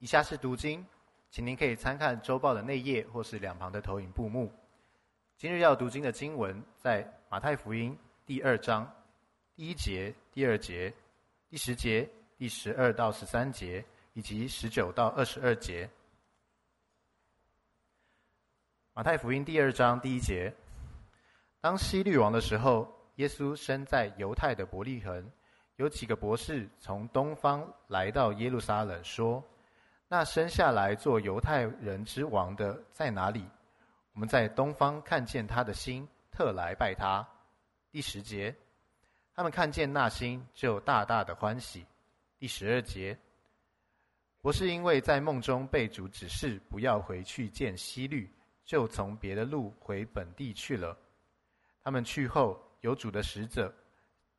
[0.00, 0.86] 以下是读经，
[1.28, 4.48] 请您可以参看周报的内页或是两旁的投影布幕。
[5.36, 8.88] 今日要读经的经文在马太福音第二章
[9.56, 10.94] 第一节、第二节、
[11.50, 15.90] 第十节、第十二到十三节以及十九到二十二节。
[18.94, 20.54] 马太福音第二章第一节：
[21.60, 22.86] 当希律王的时候，
[23.16, 25.28] 耶稣生在犹太的伯利恒，
[25.74, 29.42] 有几个博士从东方来到耶路撒冷，说。
[30.10, 33.44] 那生下来做犹太人之王的在哪里？
[34.14, 37.26] 我们在东方看见他的星，特来拜他。
[37.90, 38.56] 第十节，
[39.34, 41.84] 他们看见那星，就大大的欢喜。
[42.38, 43.18] 第十二节，
[44.40, 48.32] 博士因为在梦中被主指示不要回去见希律，
[48.64, 50.96] 就从别的路回本地去了。
[51.84, 53.70] 他们去后，有主的使者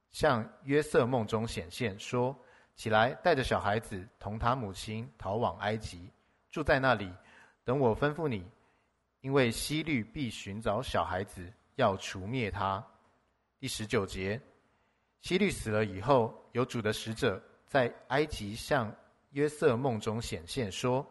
[0.09, 2.35] 向约瑟梦中显现，说。
[2.79, 6.09] 起来，带着小孩子同他母亲逃往埃及，
[6.49, 7.11] 住在那里，
[7.65, 8.49] 等我吩咐你。
[9.19, 12.81] 因为希律必寻找小孩子，要除灭他。
[13.59, 14.39] 第十九节，
[15.19, 18.89] 希律死了以后，有主的使者在埃及向
[19.31, 21.05] 约瑟梦中显现，说：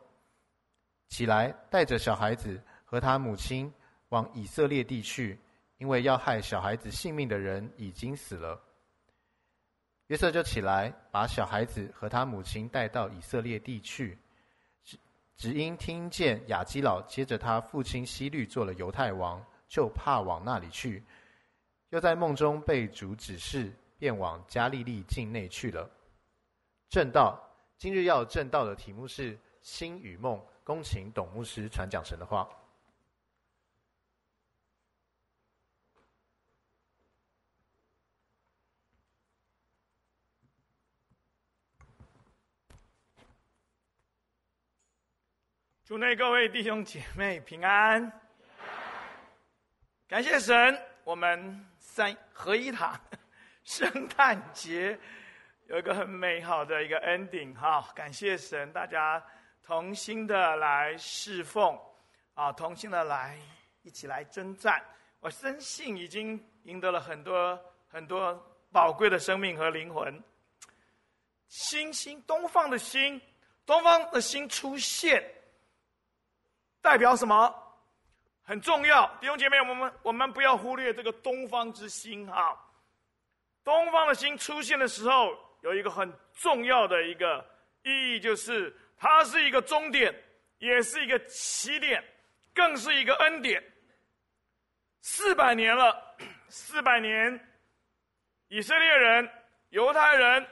[1.08, 3.70] 起来，带着小孩子和他母亲
[4.08, 5.38] 往以色列地去，
[5.76, 8.58] 因为要害小孩子性命的人已经死了。
[10.08, 14.18] 约瑟就起来，把小孩子和他母亲带到以色列地去。
[14.82, 14.98] 只
[15.36, 21.04] 只因听见雅基老接着他父亲希律做了犹太王，就怕往那里去。
[21.90, 25.88] 又在梦中被主指示，便往加利利境内去了。
[26.88, 27.38] 正道，
[27.76, 32.48] 今日要正道的题目是“星与梦”，恭请董牧师传讲神的话。
[45.88, 48.12] 祝内各位弟兄姐妹平安，
[50.06, 52.94] 感谢神，我们三合一堂
[53.64, 54.98] 圣诞节
[55.66, 59.24] 有一个很美好的一个 ending 哈，感谢神，大家
[59.62, 61.74] 同心的来侍奉
[62.34, 63.38] 啊，同心的来
[63.80, 64.84] 一起来征战，
[65.20, 67.58] 我深信已经赢得了很多
[67.88, 68.34] 很多
[68.70, 70.22] 宝贵的生命和灵魂。
[71.48, 73.18] 星星，东方的星，
[73.64, 75.24] 东方的星出现。
[76.80, 77.54] 代表什么？
[78.42, 82.58] 很重要，弟兄姐妹，我们我们不要忽略这个东方之星哈。
[83.62, 87.44] 东方的星出现的时候，有一个很重要的一个
[87.82, 90.14] 意义，就是它是一个终点，
[90.60, 92.02] 也是一个起点，
[92.54, 93.62] 更是一个恩典。
[95.02, 96.16] 四百年了，
[96.48, 97.38] 四百年，
[98.48, 99.30] 以色列人、
[99.68, 100.48] 犹太人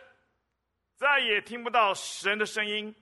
[0.97, 2.95] 再也听不到神的声音。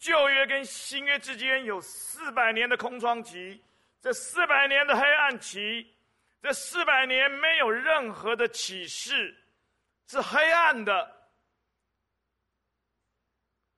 [0.00, 3.62] 旧约跟新约之间有四百年的空窗期，
[4.00, 5.94] 这四百年的黑暗期，
[6.42, 9.36] 这四百年没有任何的启示，
[10.06, 11.28] 是黑暗的。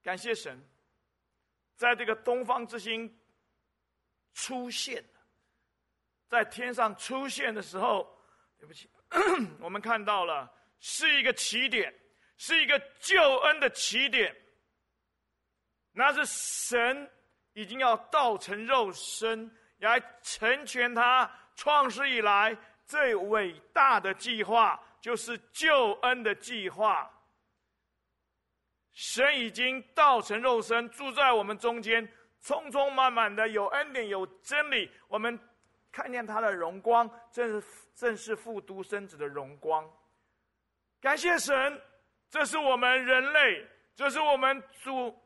[0.01, 0.57] 感谢神，
[1.75, 3.13] 在这个东方之星
[4.33, 5.05] 出现，
[6.29, 8.09] 在天上出现的时候，
[8.61, 8.89] 对不起，
[9.59, 11.93] 我们看到了是一个起点，
[12.37, 14.37] 是一个救恩的起点。
[15.93, 17.11] 那是神
[17.53, 27.11] 已经要道成肉身，来成全他创世以来最伟大的计划，就是救恩的计划。
[28.93, 32.11] 神已经道成肉身，住在我们中间，
[32.41, 34.91] 充充满满的有恩典有真理。
[35.09, 35.39] 我们
[35.91, 39.87] 看见他的荣光，正是正是父独生子的荣光。
[41.01, 41.81] 感谢神，
[42.31, 45.22] 这是我们人类，这是我们主。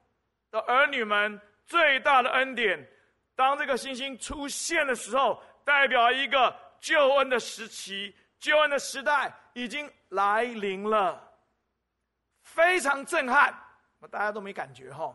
[0.51, 2.89] 的儿女们最大的恩典，
[3.35, 11.21] 当这个星星出现的时候，代表一个救恩的时期，救恩的时代已经来临了，
[12.43, 13.53] 非常震撼。
[14.11, 15.13] 大家都没感觉哈？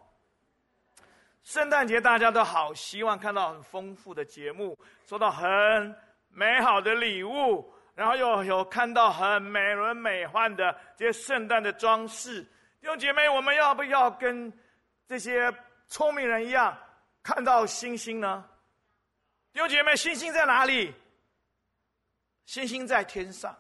[1.44, 4.78] 圣诞节大家都好希望看到很丰富的节目，
[5.08, 5.96] 收到很
[6.28, 12.44] 美好的礼物，然后又有看到很美轮美奂的这些圣诞的装饰。
[12.82, 14.52] 弟兄姐妹，我们要不要跟？
[15.12, 15.54] 这些
[15.90, 16.74] 聪明人一样
[17.22, 18.46] 看到星星呢？
[19.52, 20.96] 弟兄姐妹，星星在哪里？
[22.46, 23.54] 星星在天上，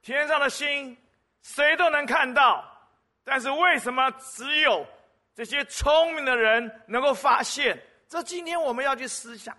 [0.00, 0.96] 天上的星
[1.42, 2.68] 谁都能看到，
[3.22, 4.84] 但是为什么只有
[5.36, 7.80] 这些聪明的人能够发现？
[8.08, 9.56] 这今天我们要去思想。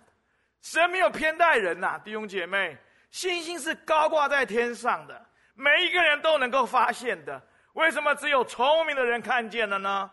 [0.60, 2.76] 神没有偏待人呐，弟兄姐妹，
[3.10, 7.42] 星星是高挂在天上的，每一个人都能够发现的。
[7.72, 10.10] 为什么只有聪明的人看见了呢？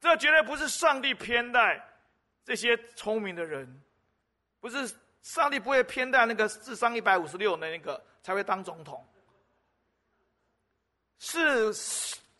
[0.00, 1.84] 这绝对不是上帝偏待
[2.44, 3.82] 这些聪明的人，
[4.60, 4.92] 不是
[5.22, 9.06] 上帝不会偏待那个智商一百五十六的那个才会当总统，
[11.18, 11.74] 是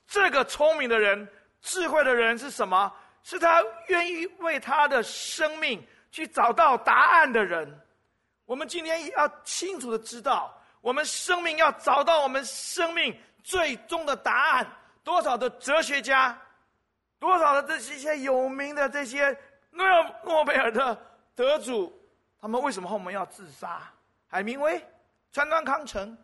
[0.07, 1.29] 这个聪明的人、
[1.61, 2.93] 智慧的人是什么？
[3.25, 7.69] 是他愿意为他的生命去找到答案的人。
[8.47, 13.15] 我们今天要清楚的知道，我们生命要找到我们生命
[13.45, 14.67] 最终的答案。
[15.05, 16.41] 多少的哲学家，
[17.19, 19.37] 多少的这些有名的这些
[19.71, 19.87] 诺
[20.25, 20.97] 诺贝尔的
[21.35, 21.93] 得主，
[22.41, 23.81] 他们为什么后面要自杀？
[24.29, 24.83] 海明威、
[25.33, 26.17] 川端康成，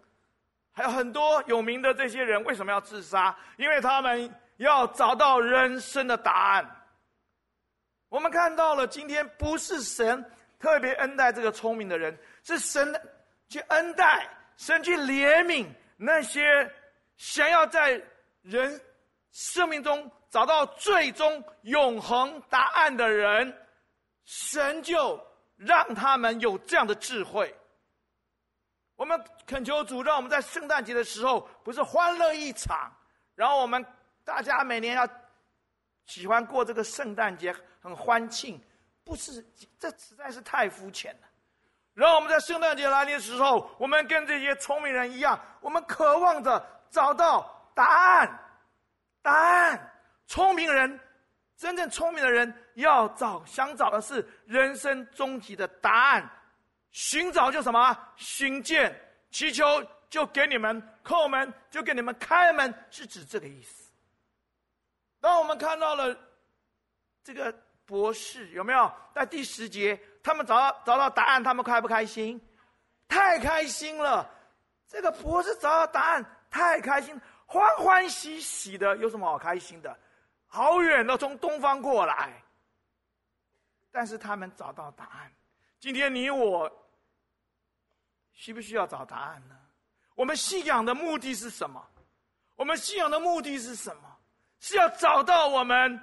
[0.72, 3.36] 还有很多有名的这些人为什么要自杀？
[3.56, 6.70] 因为他们要找到人生的答案。
[8.08, 10.24] 我们看到了，今天不是神
[10.58, 13.00] 特别恩待这个聪明的人，是神
[13.48, 16.70] 去恩待、神去怜悯那些
[17.16, 18.02] 想要在。
[18.44, 18.78] 人
[19.32, 23.56] 生命中找到最终永恒答案的人，
[24.24, 27.56] 神就让他们有这样的智慧。
[28.96, 32.92] 我们恳求主，让我们在圣诞节的时候不是欢乐一场，
[33.36, 33.86] 然后我们
[34.24, 35.08] 大家每年要
[36.06, 38.60] 喜欢过这个圣诞节，很欢庆，
[39.04, 39.40] 不是，
[39.78, 41.28] 这实在是太肤浅了。
[41.92, 46.60] 然后我们在圣诞节来临的时候，我们跟这些聪明人一样，我们渴望着
[46.90, 47.48] 找到。
[47.72, 48.40] 答案，
[49.22, 49.93] 答案。
[50.26, 50.98] 聪明人，
[51.56, 56.30] 真正聪明的人要找，想找的是人生终极的答案。
[56.90, 57.96] 寻找就什么？
[58.16, 58.94] 寻见，
[59.30, 59.64] 祈求
[60.08, 63.90] 就给你们叩门，就给你们开门，是指这个意思。
[65.20, 66.16] 当我们看到了
[67.22, 67.52] 这个
[67.84, 70.00] 博士，有没有在第十节？
[70.22, 72.40] 他们找到找到答案，他们开不开心？
[73.08, 74.30] 太开心了！
[74.86, 77.20] 这个博士找到答案，太开心。
[77.46, 79.98] 欢欢喜喜的，有什么好开心的？
[80.54, 82.32] 好远的从东方过来，
[83.90, 85.32] 但是他们找到答案。
[85.80, 86.70] 今天你我
[88.32, 89.58] 需不需要找答案呢？
[90.14, 91.84] 我们信仰的目的是什么？
[92.54, 94.16] 我们信仰的目的是什么？
[94.60, 96.00] 是要找到我们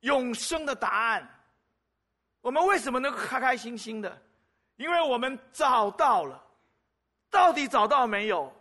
[0.00, 1.30] 永生的答案。
[2.40, 4.20] 我们为什么能够开开心心的？
[4.74, 6.44] 因为我们找到了。
[7.30, 8.52] 到底找到没有？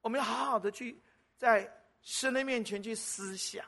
[0.00, 1.00] 我们要好好的去。
[1.36, 1.72] 在
[2.02, 3.64] 神的面前去思想，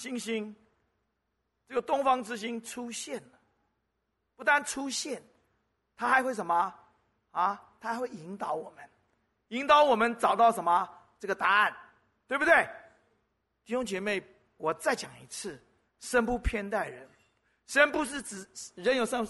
[0.00, 0.56] 星星，
[1.68, 3.38] 这个东方之星出现了，
[4.34, 5.22] 不但出现，
[5.94, 6.74] 它还会什么
[7.32, 7.62] 啊？
[7.78, 8.88] 它还会引导我们，
[9.48, 10.88] 引导我们找到什么
[11.18, 11.76] 这个答案，
[12.26, 12.66] 对不对？
[13.62, 14.22] 弟兄姐妹，
[14.56, 15.62] 我再讲一次，
[15.98, 17.06] 神不偏待人，
[17.66, 19.26] 神不是指人有上，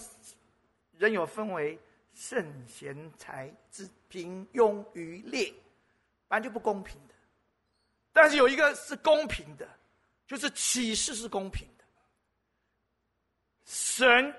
[0.93, 1.77] 人有分为
[2.13, 5.53] 圣贤才智平庸愚劣。
[6.29, 7.13] 反正就不公平的，
[8.13, 9.67] 但是有一个是公平的，
[10.31, 11.83] 就是启示是公平的。
[13.65, 14.33] 神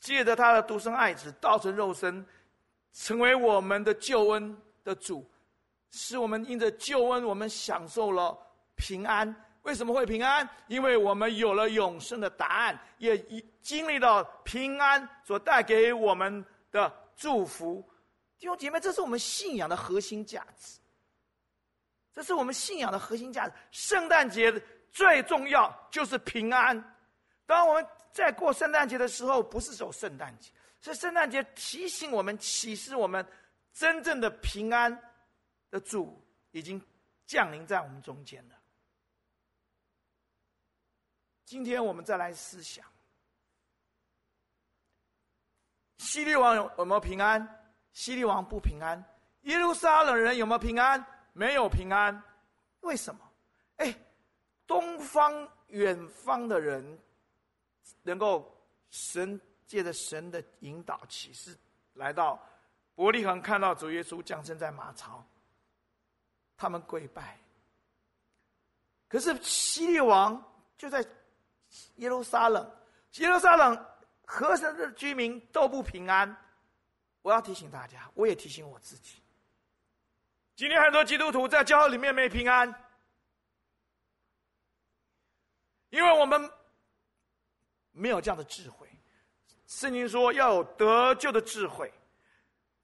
[0.00, 2.24] 借着他的独生爱子道成肉身，
[2.94, 5.30] 成为我们的救恩的主，
[5.90, 8.34] 使我们因着救恩，我们享受了
[8.74, 9.34] 平安。
[9.64, 10.48] 为什么会平安？
[10.66, 13.18] 因为我们有了永生的答案，也
[13.60, 17.86] 经历了平安所带给我们的祝福。
[18.38, 20.78] 弟兄姐妹，这是我们信仰的核心价值。
[22.14, 23.54] 这是我们信仰的核心价值。
[23.70, 24.50] 圣诞节
[24.92, 26.76] 最重要就是平安。
[27.46, 33.26] 当我们在过圣诞节的时候，不是走圣诞节，是圣诞节提醒我们、启示我们，
[33.72, 34.96] 真正的平安
[35.70, 36.80] 的主已经
[37.26, 38.54] 降临在我们中间了。
[41.44, 42.84] 今天我们再来思想：
[45.98, 47.46] 希律王有有没有平安？
[47.92, 49.02] 希律王不平安。
[49.42, 51.04] 耶路撒冷人有没有平安？
[51.32, 52.22] 没有平安，
[52.80, 53.20] 为什么？
[53.76, 53.94] 哎，
[54.92, 56.98] 东方远方的人，
[58.02, 58.54] 能够
[58.90, 61.56] 神借着神的引导启示，
[61.94, 62.38] 来到
[62.94, 65.24] 伯利恒，看到主耶稣降生在马槽，
[66.58, 67.38] 他们跪拜。
[69.08, 70.42] 可是希律王
[70.76, 71.02] 就在
[71.96, 72.70] 耶路撒冷，
[73.14, 73.86] 耶路撒冷
[74.26, 76.36] 和神的居民都不平安。
[77.22, 79.22] 我要提醒大家，我也提醒我自己。
[80.54, 82.70] 今天很多基督徒在教会里面没平安，
[85.92, 86.50] 因为我们
[87.92, 88.88] 没有这样的智慧。
[89.66, 91.92] 圣经说要有得救的智慧，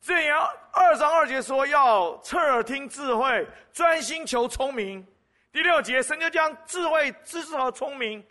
[0.01, 5.05] 这样二章二节说要侧耳听智慧，专心求聪明。
[5.51, 8.25] 第六节神就将智慧、知识和聪明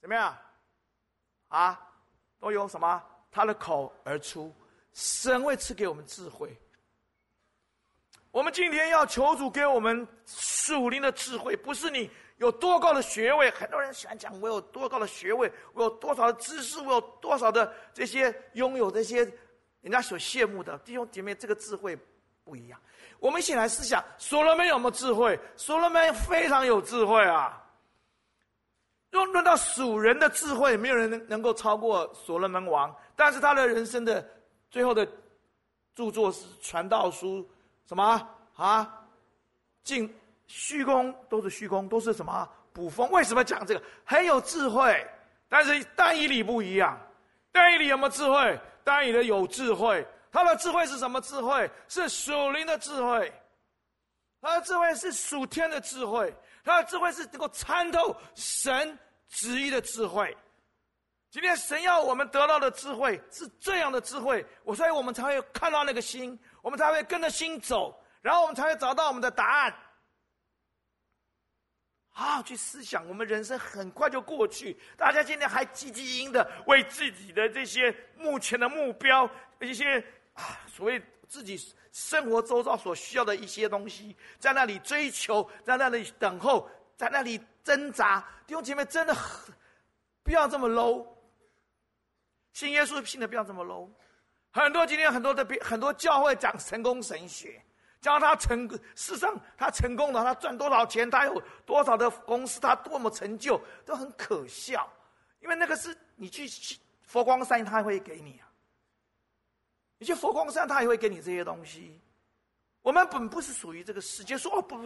[0.00, 0.36] 怎么样
[1.48, 1.80] 啊？
[2.40, 3.02] 都由什么？
[3.30, 4.54] 他的口而出，
[4.94, 6.58] 神会赐给我们智慧。
[8.30, 13.50] 我们今天要求主给我们属灵的智慧，不是你有多高的学位？
[13.50, 19.24] 很多人喜欢讲我有多高的学位，我有多少的知识，我有多少的这些拥有这些
[19.80, 21.96] 人家所羡慕的弟兄姐妹，这个智慧
[22.42, 22.80] 不一样。
[23.20, 25.38] 我们一起来思想，所罗门有没有智慧？
[25.56, 27.60] 所罗门非常有智慧啊！
[29.10, 32.94] 论论到属人的智慧，没有人能能够超过所罗门王。
[33.14, 34.28] 但是他的人生的
[34.70, 35.06] 最后的
[35.94, 37.48] 著作是传道书，
[37.86, 39.06] 什么啊？
[39.84, 40.12] 进。
[40.46, 43.10] 虚空都是虚空，都是什么捕风？
[43.10, 43.82] 为什么讲这个？
[44.04, 45.06] 很有智慧，
[45.48, 46.98] 但是但以理不一样。
[47.52, 48.60] 但以理有没有智慧？
[48.82, 51.70] 但以理有智慧，他的智慧是什么智慧？
[51.88, 53.32] 是属灵的智慧。
[54.40, 58.98] 他的智慧是属天的智慧，他的智慧是能够参透神
[59.28, 60.36] 旨意的智慧。
[61.30, 69.74] 今天神要我们得到的智慧是这样的智慧，我所以我们才会看到那个心，我们才会跟着心走，然后我们才会找到我们的答案。
[72.16, 74.76] 好好去思想，我们人生很快就过去。
[74.96, 79.28] 大家今天还积极营的为自己的这些目前的目标，
[79.60, 79.98] 一些
[80.32, 88.24] 啊所谓自己生活周遭所需要的一些东西，在那里追求，在那里等候，在那里挣扎。
[88.46, 89.52] 弟兄姐妹，真的很
[90.22, 91.04] 不要这么 low。
[92.52, 93.90] 信耶稣信的不要这么 low。
[94.52, 97.60] 很多今天很多的很多教会讲成功神学。
[98.04, 104.86] 教他成，事实上他成功了，他赚多少钱，他有多少的公司，他多么成就，都很可笑。
[105.40, 106.46] 因为那个是你去
[107.00, 108.44] 佛光山，他会给你啊。
[109.96, 111.98] 你去佛光山，他也会给你这些东西。
[112.82, 114.76] 我们本不是属于这个世界，说哦不，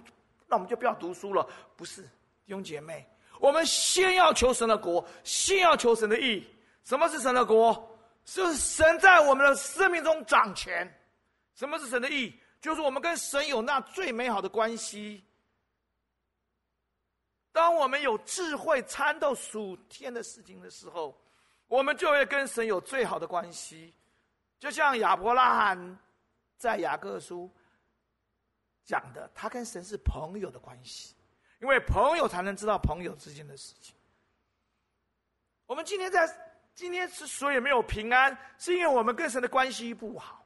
[0.46, 1.44] 那我们就不要读书了。
[1.74, 3.04] 不是，弟兄姐妹，
[3.40, 6.48] 我们先要求神的国，先要求神的义。
[6.84, 7.98] 什么是神的国？
[8.24, 10.88] 是神在我们的生命中掌权。
[11.56, 12.32] 什么是神的义？
[12.60, 15.24] 就是我们跟神有那最美好的关系。
[17.52, 21.18] 当我们有智慧参透属天的事情的时候，
[21.66, 23.94] 我们就会跟神有最好的关系。
[24.58, 25.98] 就像亚伯拉罕
[26.56, 27.50] 在雅各书
[28.84, 31.14] 讲的，他跟神是朋友的关系，
[31.60, 33.94] 因为朋友才能知道朋友之间的事情。
[35.66, 36.28] 我们今天在
[36.74, 40.37] 今天之所以没有平安，是因为我们跟神的关系不好。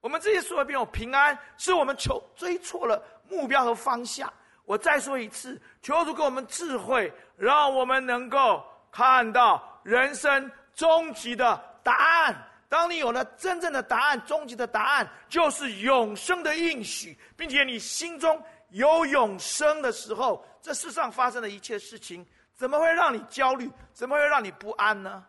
[0.00, 4.32] 我们这些所有没有平安，是我们求追错了目标和方向。
[4.64, 12.46] 我再说一次，求主给我们智慧，让我们能够看到人生终极的答案。
[12.68, 23.68] 当你有了真正的答案，终极的答案就是永生的应许，并且你心中有永生的时候，这世上发生的一切事情，怎么会让你焦虑？
[23.92, 25.26] 怎么会让你不安呢？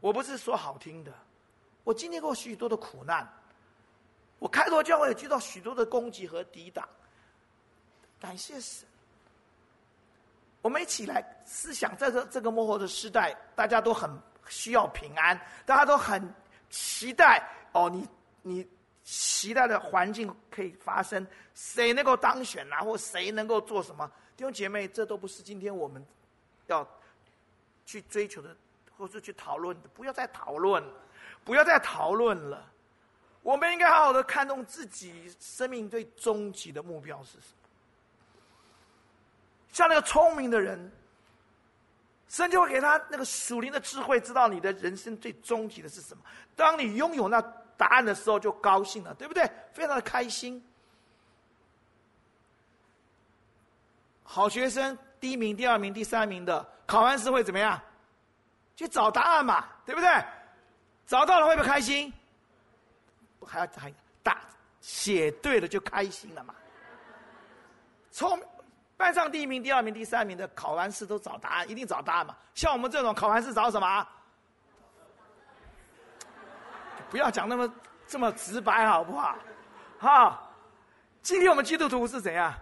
[0.00, 1.12] 我不是说好听的，
[1.82, 3.28] 我经历过许多的苦难。
[4.40, 6.88] 我开拓教会遇到许多的攻击和抵挡，
[8.18, 8.84] 感谢神。
[10.62, 14.10] 我们一起来思想，在这这个末后的时代，大家都很
[14.48, 16.22] 需要平安，大家都很
[16.68, 17.42] 期待
[17.72, 18.08] 哦，你
[18.42, 18.66] 你
[19.04, 24.10] 期待的环境可以发生，谁能够当选啊，或谁能够做什么？
[24.36, 26.04] 弟兄姐妹，这都不是今天我们
[26.66, 26.86] 要
[27.84, 28.56] 去追求的，
[28.96, 29.88] 或是去讨论的。
[29.94, 30.82] 不要再讨论，
[31.44, 32.69] 不要再讨论了。
[33.42, 37.68] 我们应该好好的看重自己生命最终极的目标是什么。
[39.72, 40.92] 像那个聪明的人，
[42.28, 46.22] 神就会给他那个属灵的智慧，知道你的人生最终极的是什么。
[46.54, 47.40] 当你拥有那
[47.76, 49.50] 答案的时候，就高兴了，对不对？
[49.72, 50.62] 非常的开心。
[54.22, 57.80] 好学生，第一名、第二名、第三名的，考完试会怎么样？
[58.76, 60.08] 去找答案嘛，对不对？
[61.06, 62.12] 找到了会不会开心？
[63.46, 63.92] 还要还
[64.22, 64.40] 打
[64.80, 66.54] 写对了就开心了嘛？
[68.10, 68.42] 从
[68.96, 72.36] 班上第一名、第二名、第三名的考完试都找答案，一定找答案嘛。
[72.54, 74.06] 像我们这种考完试找什么？
[77.08, 77.72] 不要讲那么
[78.06, 79.36] 这么直白好不好？
[79.98, 80.40] 哈，
[81.22, 82.54] 今天我们基督徒是怎样？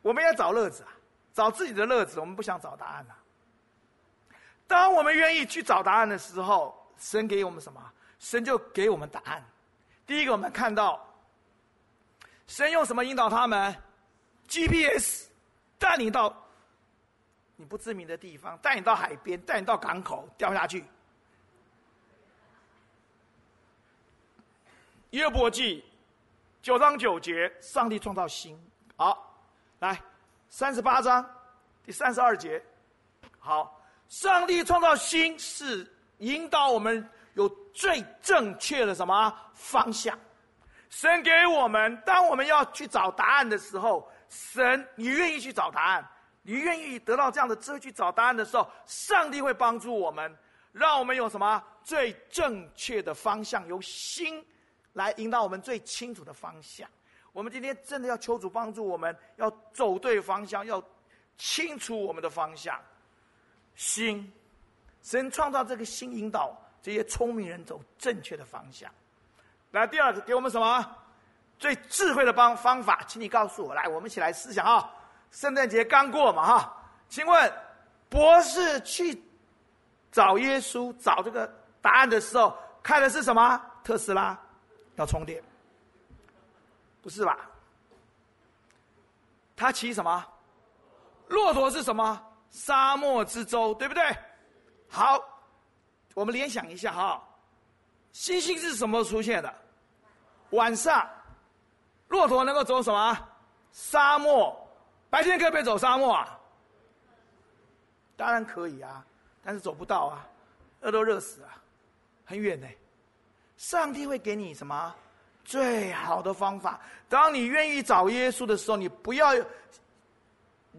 [0.00, 0.90] 我们要找乐子啊，
[1.32, 2.20] 找自己的乐子。
[2.20, 3.14] 我们不想找答案呐。
[4.66, 7.80] 当我们愿意去找答案的时候，神给我们什么？
[8.18, 9.44] 神就给我们答案。
[10.08, 11.06] 第一个，我们看到
[12.46, 13.76] 神用什么引导他们
[14.48, 15.28] ？GPS
[15.78, 16.34] 带你到
[17.56, 20.82] 你不知名的地方，带你到海边，带你到港口，掉下去。
[25.10, 25.84] 约伯记
[26.62, 28.58] 九章九节，上帝创造心。
[28.96, 29.38] 好，
[29.78, 30.02] 来
[30.48, 31.22] 三十八章
[31.84, 32.64] 第三十二节。
[33.38, 35.86] 好，上帝创造心是
[36.20, 37.06] 引导我们。
[37.78, 40.18] 最正确的什么方向？
[40.90, 46.04] 神给我们，当我们要去找答案的时候，神，你愿意去找答案，
[46.42, 50.36] 你愿意得到这样的智慧去找答案的时候，上帝会帮助我们，
[50.72, 54.44] 让我们有什么最正确的方向，由心
[54.94, 56.88] 来引导我们最清楚的方向。
[57.32, 60.82] 我们今天真的要求主帮助我们，要走对方向，要
[61.36, 62.76] 清楚我们的方向。
[63.76, 64.32] 心，
[65.00, 68.90] 神创造这个心，引导这些聪明人走正确的方向。
[69.72, 70.96] 来，第二个给我们什么？
[71.58, 73.74] 最智慧的方方法，请你告诉我。
[73.74, 74.88] 来，我们一起来思想啊！
[75.32, 76.76] 圣诞节刚过嘛，哈，
[77.08, 77.52] 请问
[78.08, 79.20] 博士去
[80.12, 83.60] 找耶稣找这个答案的时候，开的是什么？
[83.82, 84.38] 特斯拉
[84.96, 85.42] 要充电？
[87.02, 87.38] 不是吧？
[89.56, 90.24] 他骑什么？
[91.26, 92.24] 骆驼是什么？
[92.50, 94.16] 沙漠之舟，对不对？
[94.88, 95.18] 好，
[96.18, 97.22] 我们联想一下哈，
[98.10, 99.54] 星星是什么出现的？
[100.50, 101.08] 晚上。
[102.08, 103.28] 骆驼能够走什么？
[103.70, 104.52] 沙漠。
[105.10, 106.36] 白天可不可以走沙漠啊？
[108.16, 109.06] 当然可以啊，
[109.44, 110.26] 但是走不到啊，
[110.80, 111.54] 热都热死啊，
[112.24, 112.66] 很远呢。
[113.56, 114.92] 上帝会给你什么？
[115.44, 116.80] 最好的方法。
[117.08, 119.32] 当你愿意找耶稣的时候，你不要。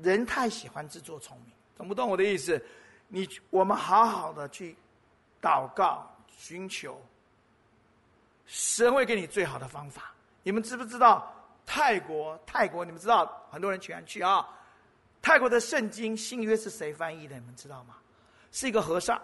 [0.02, 2.62] 人太喜欢自作聪明，懂不懂我的意思？
[3.08, 4.76] 你我们好好的去
[5.42, 7.02] 祷告、寻求，
[8.46, 10.12] 神会给你最好的方法。
[10.44, 11.34] 你们知不知道
[11.66, 12.40] 泰国？
[12.46, 14.48] 泰国你们知道很多人喜欢去啊。
[15.22, 17.36] 泰国的圣经新约是谁翻译的？
[17.38, 17.96] 你们知道吗？
[18.52, 19.22] 是一个和尚。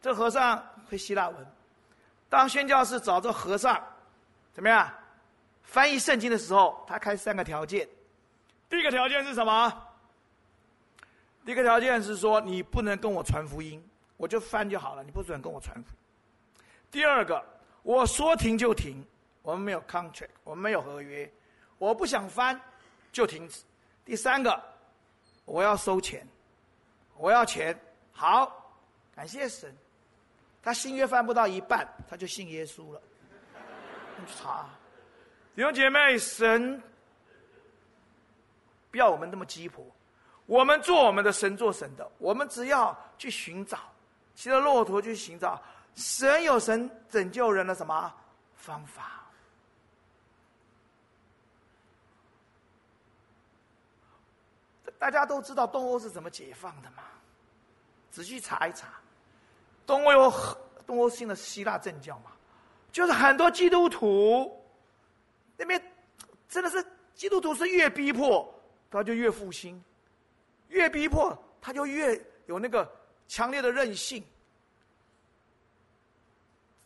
[0.00, 1.46] 这和尚会希腊文。
[2.28, 3.82] 当宣教士找这和尚，
[4.52, 4.92] 怎么样？
[5.62, 7.88] 翻译圣经的时候，他开三个条件。
[8.68, 9.72] 第一个条件是什么？
[11.44, 13.82] 第一个条件是说，你不能跟我传福音，
[14.24, 15.76] 我就翻就好了，你不准跟我传。
[16.90, 17.44] 第二个，
[17.82, 19.04] 我说停就停。
[19.42, 21.30] 我们没有 contract，我们没有合约，
[21.76, 22.58] 我不想翻
[23.12, 23.62] 就停止。
[24.02, 24.58] 第三个，
[25.44, 26.26] 我要收钱，
[27.18, 27.78] 我要钱。
[28.12, 28.74] 好，
[29.14, 29.76] 感谢神。
[30.62, 33.02] 他新约翻不到一半，他就信耶稣了。
[34.18, 34.66] 你去查，
[35.54, 36.82] 弟兄姐妹，神
[38.90, 39.84] 不要我们那么鸡婆，
[40.46, 42.10] 我们做我们的，神做神的。
[42.16, 43.78] 我们只要去寻找，
[44.34, 45.60] 骑着骆驼去寻找，
[45.94, 48.12] 神有神拯救人的什么
[48.56, 49.22] 方法？
[54.98, 57.02] 大家都知道东欧是怎么解放的吗？
[58.10, 58.88] 仔细查一查，
[59.84, 60.32] 东欧有
[60.86, 62.30] 东欧信的希腊正教嘛，
[62.90, 64.64] 就是很多基督徒
[65.56, 65.82] 那边
[66.48, 68.48] 真的是基督徒是越逼迫
[68.90, 69.82] 他就越复兴，
[70.68, 72.90] 越逼迫他就越有那个
[73.28, 74.24] 强烈的任性。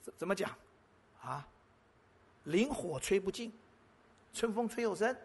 [0.03, 0.51] 怎怎么讲？
[1.23, 1.47] 啊，
[2.45, 3.53] 灵火吹不尽，
[4.33, 5.17] 春风吹又生。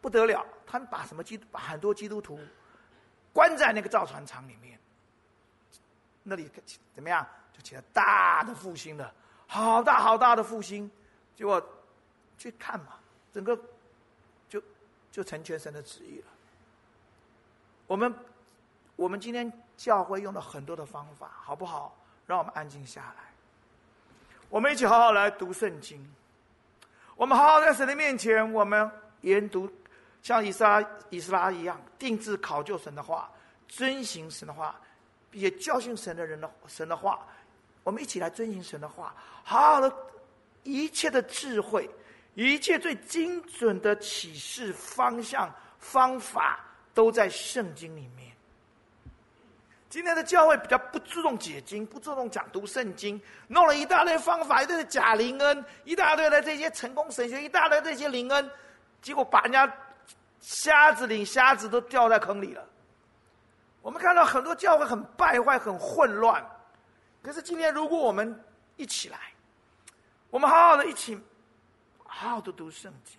[0.00, 2.38] 不得了，他们把什么基督把很多基督徒
[3.32, 4.78] 关在那个造船厂里面，
[6.22, 6.48] 那里
[6.94, 7.26] 怎么样？
[7.52, 9.12] 就起了大的复兴了，
[9.46, 10.90] 好大好大的复兴。
[11.34, 11.60] 结果
[12.38, 12.98] 去看嘛，
[13.32, 13.58] 整个
[14.48, 14.62] 就
[15.10, 16.26] 就成全神的旨意了。
[17.86, 18.14] 我们
[18.96, 21.96] 我们今天教会用了很多的方法，好不好？
[22.26, 23.22] 让我们安静下来，
[24.48, 26.04] 我们一起好好来读圣经。
[27.14, 29.70] 我们好好在神的面前，我们研读。
[30.22, 33.30] 像以斯拉、以斯拉一样，定制考究神的话，
[33.68, 34.74] 遵行神的话，
[35.30, 37.24] 并且教训神的人的神的话，
[37.84, 39.96] 我们一起来遵行神的话，好好的，
[40.64, 41.88] 一切的智慧，
[42.34, 46.58] 一切最精准的启示方向方法，
[46.92, 48.35] 都在圣经里面。
[49.88, 58.50] 今天的教会比较不注重解经，不注重讲读圣经，弄了一大堆方法，一堆的假灵恩，一大堆的这些成功神学，一大堆这些灵恩，
[59.00, 59.72] 结果把人家。
[60.38, 62.64] 瞎子领瞎子都掉在坑里了。
[63.80, 66.44] 我们看到很多教会很败坏、很混乱。
[67.20, 68.38] 可是今天，如果我们
[68.76, 69.18] 一起来，
[70.30, 71.18] 我们好好的一起，
[72.04, 73.18] 好好的读圣经，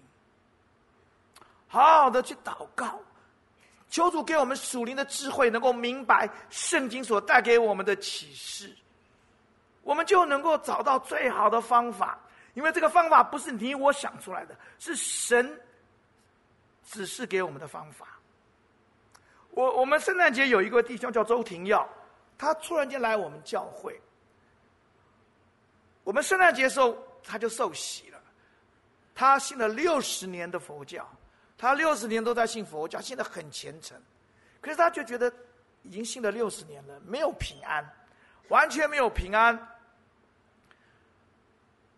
[1.67, 2.97] 好好的去祷告，
[3.89, 8.76] 求主给我们属灵的智慧，能够明白圣经所带给我们的启示，
[9.84, 12.19] 我们就能够找到最好的方法。
[12.54, 15.60] 因为这个方法不是你我想出来的，是神。
[16.89, 18.17] 指示给我们的方法。
[19.50, 21.86] 我我们圣诞节有一个弟兄叫周廷耀，
[22.38, 24.00] 他突然间来我们教会。
[26.06, 28.17] 我们圣诞节的时候他就受洗了，
[29.13, 31.06] 他信了六十年的佛教，
[31.58, 34.00] 他六十年都在信佛教，信得很虔诚。
[34.62, 35.32] 可是他就觉得
[35.82, 37.84] 已经信了六十年了，没有平安，
[38.50, 39.58] 完全没有平安。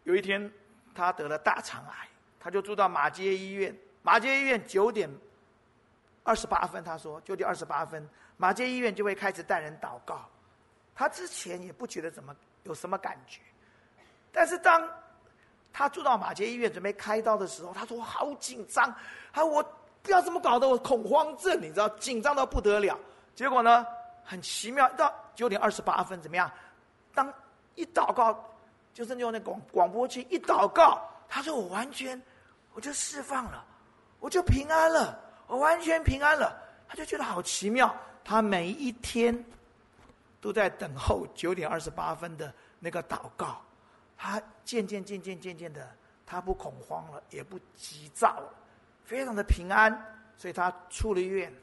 [0.04, 0.52] 有一天
[0.96, 2.08] 他得了大肠癌，
[2.40, 3.76] 他就住到马街医院。
[4.02, 5.10] 马街医院九点
[6.24, 10.28] 二十八分，他说九点二十八分，马街医院就会开始带人祷告。
[10.96, 13.42] 他之前也不觉得怎么有什么感觉，
[14.32, 14.90] 但是当
[15.72, 18.94] 他住到马杰医院准备开刀的时候，他说我好紧张，
[19.32, 19.64] 他我
[20.02, 22.98] 不要这么搞的我恐慌症，你知道，紧张到不得了。
[23.36, 23.86] 结果呢，
[24.24, 26.52] 很奇妙，到九点二十八分怎么样？
[27.14, 27.34] 当
[27.76, 28.38] 一祷告，
[28.94, 32.22] 就是用那广广播器一祷告，他说我完全
[32.74, 33.64] 我就释放了，
[34.20, 36.56] 我就平安了，我完全平安了。
[36.88, 39.46] 他就觉得好奇妙，他每一天。
[40.42, 43.62] 都在等候九点二十八分的那个祷告，
[44.22, 45.90] 他渐渐渐渐渐渐的，
[46.26, 48.54] 他不恐慌了，也不急躁了，
[49.06, 49.90] 非常的平安。
[50.36, 51.54] 所以他出了院，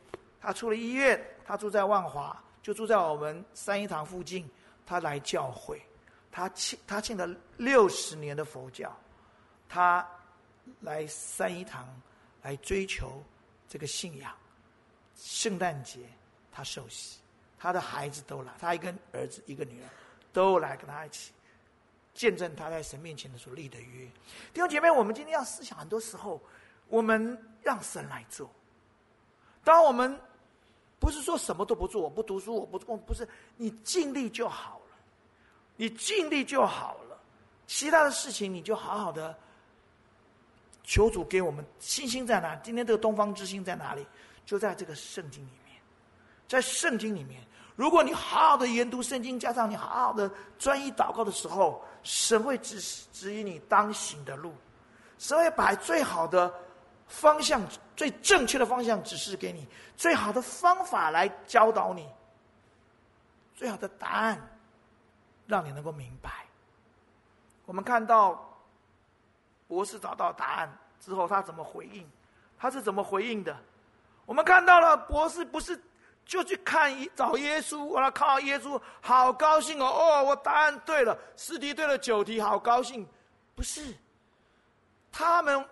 [0.40, 4.48] 他出了医院，他住在万华，就住在我们三一堂附近。
[4.86, 5.82] 他来教会，
[6.32, 8.96] 他信他信了六十年的佛教，
[9.68, 10.06] 他
[10.80, 11.86] 来三一堂
[12.40, 13.22] 来追求
[13.68, 14.32] 这个信仰。
[15.14, 16.00] 圣诞节
[16.50, 17.20] 他受洗。
[17.58, 19.88] 他的孩子都来，他一个儿子一个女儿
[20.32, 21.32] 都来跟他一起
[22.16, 24.06] 见证他在神面前的所立的约。
[24.52, 26.40] 弟兄姐妹，我们今天要思想，很多时候
[26.88, 28.50] 我们让神来做。
[29.62, 30.18] 当我们
[30.98, 34.96] 不是说什么都不做，我不读书，我不我不是，你尽力就好了，
[35.76, 37.20] 你尽力就好了。
[37.66, 39.36] 其他的事情你就好好的
[40.84, 42.56] 求主给我们信心在哪？
[42.56, 44.06] 今天这个东方之星在哪里？
[44.46, 45.76] 就在这个圣经里面。
[46.48, 47.42] 在圣经里面，
[47.74, 52.80] 如果你好好的研读圣经，加上你好好的专一祷告的时候，神会指
[53.12, 54.54] 指引你当行的路，
[55.18, 56.54] 神会把最好的
[57.08, 57.60] 方向、
[57.96, 59.66] 最正确的方向指示给你，
[59.96, 62.08] 最好的方法来教导你，
[63.56, 64.40] 最好的答案，
[65.48, 66.46] 让你能够明白。
[67.64, 68.56] 我们看到
[69.66, 72.08] 博士找到答案之后，他怎么回应？
[72.56, 73.56] 他是怎么回应的？
[74.26, 75.76] 我们看到了博士不是。
[76.26, 79.86] 就去看一找耶稣，我来看耶稣，好高兴哦！
[79.86, 83.06] 哦，我答案对了，四题对了九题，好高兴。
[83.54, 83.94] 不是，
[85.12, 85.64] 他们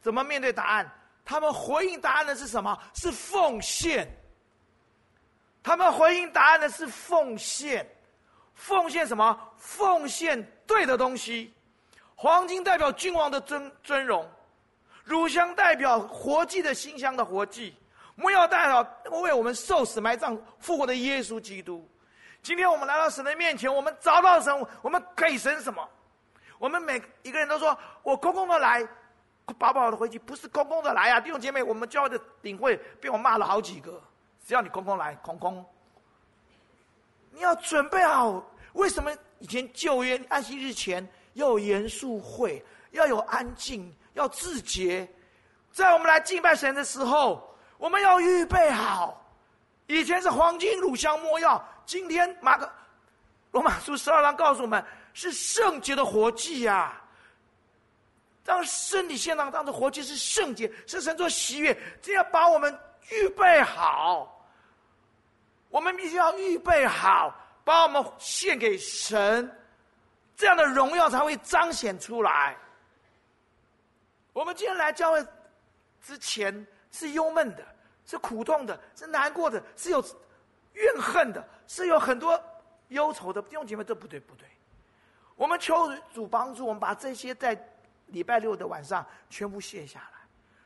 [0.00, 0.90] 怎么面对答案？
[1.24, 2.76] 他们回应答案的是什么？
[2.94, 4.08] 是奉献。
[5.62, 7.86] 他们回应答案的是奉献，
[8.54, 9.38] 奉献什么？
[9.58, 11.52] 奉献对的东西。
[12.16, 14.26] 黄金代表君王的尊尊荣，
[15.04, 17.76] 乳香代表活祭的馨香的活祭。
[18.22, 18.86] 我们要代表
[19.20, 21.84] 为我们受死埋葬复活的耶稣基督。
[22.40, 25.86] 今天我们来到神的面前，我们找到神，我们给神什么？
[26.58, 28.86] 我们每一个人都说：“我空空的来，
[29.58, 34.00] 饱饱的回去。”不是空空的来啊，弟兄姐妹，我们教会的领会被我骂了好几个。
[34.46, 35.64] 只要你空空来，空空。
[37.32, 38.40] 你要准备好。
[38.74, 41.04] 为什么以前旧约安息日前
[41.34, 45.08] 要有严肃会，要有安静，要自洁？
[45.72, 47.48] 在我们来敬拜神的时候。
[47.82, 49.20] 我们要预备好，
[49.88, 52.72] 以前是黄金、乳香、没药，今天马可
[53.50, 54.82] 罗马书十二章告诉我们
[55.14, 57.02] 是圣洁的活祭呀、啊。
[58.44, 62.72] 当身体献上当作活祭是圣洁，是神所喜悦，这要把我们
[63.10, 64.46] 预备好。
[65.68, 69.60] 我们必须要预备好，把我们献给神，
[70.36, 72.56] 这样的荣耀才会彰显出来。
[74.32, 75.26] 我们今天来教会
[76.00, 77.66] 之前是忧闷的。
[78.04, 80.04] 是苦痛的，是难过的，是有
[80.72, 82.38] 怨恨的，是有很多
[82.88, 83.40] 忧愁的。
[83.40, 84.44] 弟兄姐妹，这不对，不对。
[85.36, 87.56] 我们求主帮助我们，把这些在
[88.08, 90.11] 礼拜六的晚上全部卸下来。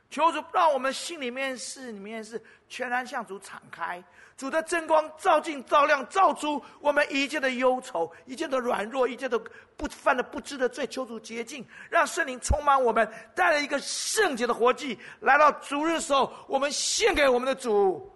[0.08, 4.02] 求主让我们心里面是里面是全然向主敞开，
[4.36, 9.38] 主的真光照进、照亮、照出我们一切的忧愁、一切的软弱、一切的
[9.76, 10.86] 不犯的不知的罪。
[10.86, 14.98] 求主洁净，让圣灵充满我们，带来一个圣洁的活祭。
[15.20, 18.10] 来到主日的时候，我们献给我们的主，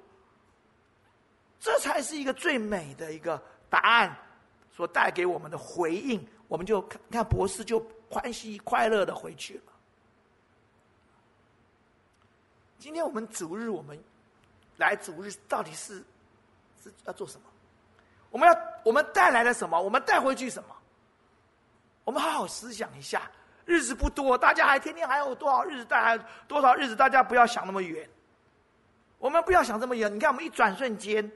[1.59, 4.16] 这才是一个最美的一个答案，
[4.70, 6.24] 所带给我们的回应。
[6.46, 9.70] 我们就看看博士就欢喜快乐的回去了。
[12.81, 13.97] 今天我们主日，我们
[14.79, 16.03] 来主日到底是
[16.83, 17.47] 是要做什么？
[18.31, 19.79] 我们要我们带来了什么？
[19.81, 20.75] 我们带回去什么？
[22.05, 23.31] 我们好好思想一下。
[23.66, 25.85] 日子不多，大家还天天还有多少日子？
[25.85, 26.97] 大家多少日子？
[26.97, 28.09] 大家不要想那么远。
[29.19, 30.12] 我们不要想这么远。
[30.12, 31.31] 你看，我们一转瞬间，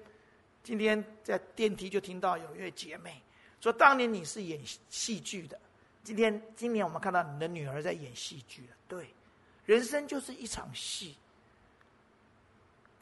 [0.63, 3.23] 今天在电梯就听到有一位姐妹
[3.61, 5.61] 说：“当年你是演戏剧的，
[6.03, 9.15] 今天今年我们看到你的女儿在演戏剧了。”对，
[9.67, 11.15] 人生就是一场戏。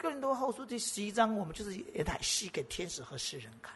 [0.03, 3.73] 哥林多后书第十一章，我们就是演台戏给天使和世人看。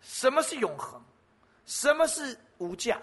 [0.00, 1.02] 什么是永恒？
[1.66, 3.02] 什么是无价？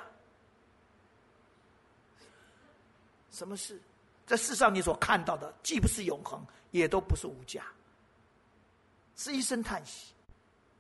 [3.31, 3.81] 什么是
[4.25, 6.41] 在世上你所看到的，既不是永恒，
[6.71, 7.65] 也都不是无价，
[9.17, 10.13] 是一声叹息。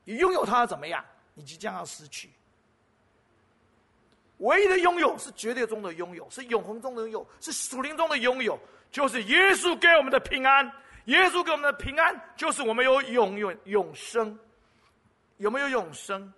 [0.05, 1.03] 你拥有它怎么样？
[1.33, 2.31] 你即将要失去。
[4.37, 8.57] 唯一的拥有是绝对中的拥有，是永恒中的拥有，是属灵中的拥有，
[8.91, 10.71] 就是耶稣给我们的平安。
[11.05, 14.37] 耶稣给我们的平安，就是我们有永永永生。
[15.37, 16.33] 有没有永生？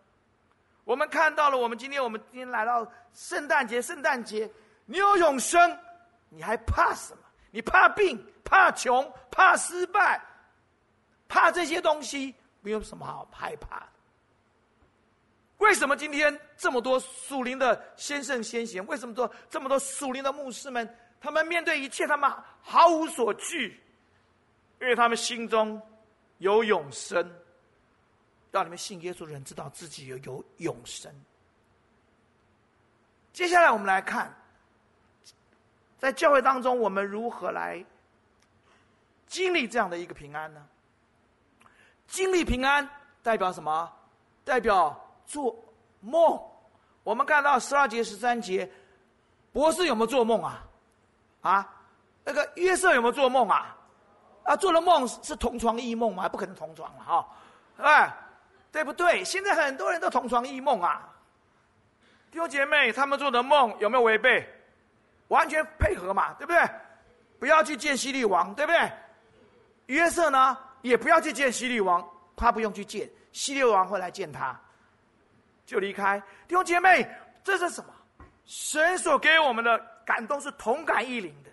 [0.84, 4.48] 我们看到了，我们今天我们今天来到圣诞节，圣诞节，
[4.86, 5.76] 你有永生，
[6.30, 7.20] 你还怕什么？
[7.50, 8.24] 你怕病？
[8.44, 9.12] 怕穷？
[9.32, 10.22] 怕失败？
[11.28, 12.36] 怕这些东西？
[12.62, 13.88] 没有什么好害怕的。
[15.58, 18.86] 为什么今天这么多属灵的先圣先贤？
[18.86, 20.88] 为什么说这么多属灵的牧师们？
[21.22, 23.80] 他们面对一切，他们毫无所惧，
[24.82, 25.82] 因为他们心中
[26.38, 27.36] 有永生。
[28.52, 31.14] 让你们信耶稣的人知道自己有有永生。
[33.32, 34.36] 接下来我们来看，
[36.00, 37.86] 在教会当中，我们如何来
[39.28, 40.68] 经历这样的一个平安呢？
[42.08, 42.90] 经历平安
[43.22, 43.94] 代表什么？
[44.44, 45.56] 代表做
[46.00, 46.42] 梦。
[47.04, 48.68] 我们看到十二节、十三节，
[49.54, 50.66] 博士有没有做梦啊？
[51.42, 51.68] 啊，
[52.24, 53.76] 那个约瑟有没有做梦啊？
[54.44, 56.28] 啊，做了梦是同床异梦吗？
[56.30, 57.28] 不可能同床了哈，
[57.78, 58.14] 哎。
[58.72, 59.24] 对不对？
[59.24, 61.10] 现在很多人都同床异梦啊，
[62.30, 64.48] 弟兄姐妹，他们做的梦有没有违背？
[65.30, 66.62] 完全配合嘛，对不对？
[67.40, 68.92] 不要去见西利王，对不对？
[69.88, 74.56] 约瑟呢，也不要去见西利王，他不用去见，西利王会来见他，
[75.66, 76.22] 就离开。
[76.48, 77.10] 弟兄姐妹，
[77.44, 77.92] 这是什么？
[78.46, 81.52] 神所给我们的感动是同感异灵的，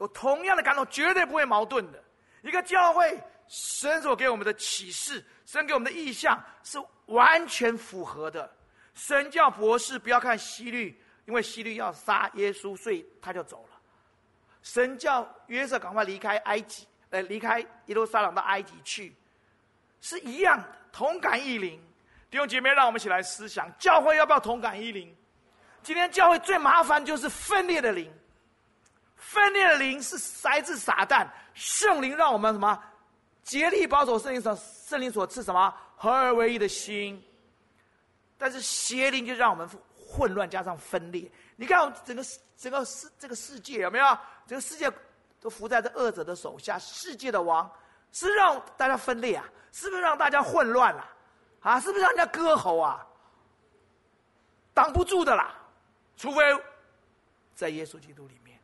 [0.00, 2.02] 有同样的感动，绝对不会矛盾的。
[2.42, 5.24] 一个教会，神所给我们的启示。
[5.46, 8.52] 神给我们的意象是完全符合的。
[8.92, 13.78] 神叫博士不要看希律，因为希律要杀耶稣，所以他就走了。
[14.60, 19.14] 神叫约瑟赶快离开埃及，呃，离开耶路撒冷到埃及去，
[20.00, 21.80] 是一样的，同感异灵。
[22.30, 25.16] 弟兄姐妹，让我们一起来思想：教会要不要同感异灵？
[25.88, 28.12] 今天教会最麻烦就是分裂的灵，
[29.16, 32.78] 分裂的灵是来自撒旦，圣灵让我们什么？
[33.42, 37.24] 竭力保守圣灵所圣灵所赐什么合而为一的心，
[38.36, 41.26] 但是邪灵就让我们混乱加上分裂。
[41.56, 42.22] 你看，我们整个
[42.58, 44.18] 整个世这个世界有没有？
[44.46, 44.92] 这个世界
[45.40, 47.66] 都伏在这恶者的手下，世界的王
[48.12, 49.48] 是让大家分裂啊？
[49.72, 51.10] 是不是让大家混乱了？
[51.62, 53.06] 啊，是不是让人家割喉啊？
[54.74, 55.54] 挡不住的啦，
[56.18, 56.42] 除非
[57.54, 58.58] 在耶稣基督里面。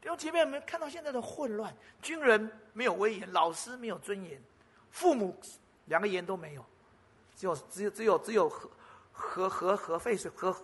[0.00, 4.40] 弟兄姐妹们，看到现在的混乱，军人没有威严，老师没有尊严，
[4.90, 5.38] 父母
[5.84, 6.64] 两个言都没有，
[7.36, 8.70] 只有只有只有只有核
[9.12, 10.56] 核核核废水核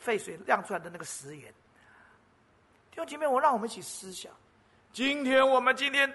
[0.00, 1.52] 废水亮出来的那个食盐。
[2.90, 4.32] 弟兄姐妹，我让我们一起思想，
[4.92, 6.12] 今天我们今天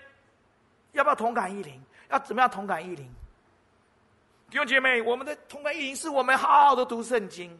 [0.94, 1.82] 要不要同感异灵？
[2.10, 3.08] 要怎么样同感异灵？
[4.50, 7.60] 弟兄姐妹，我们的同感异灵是我们好好的读圣经，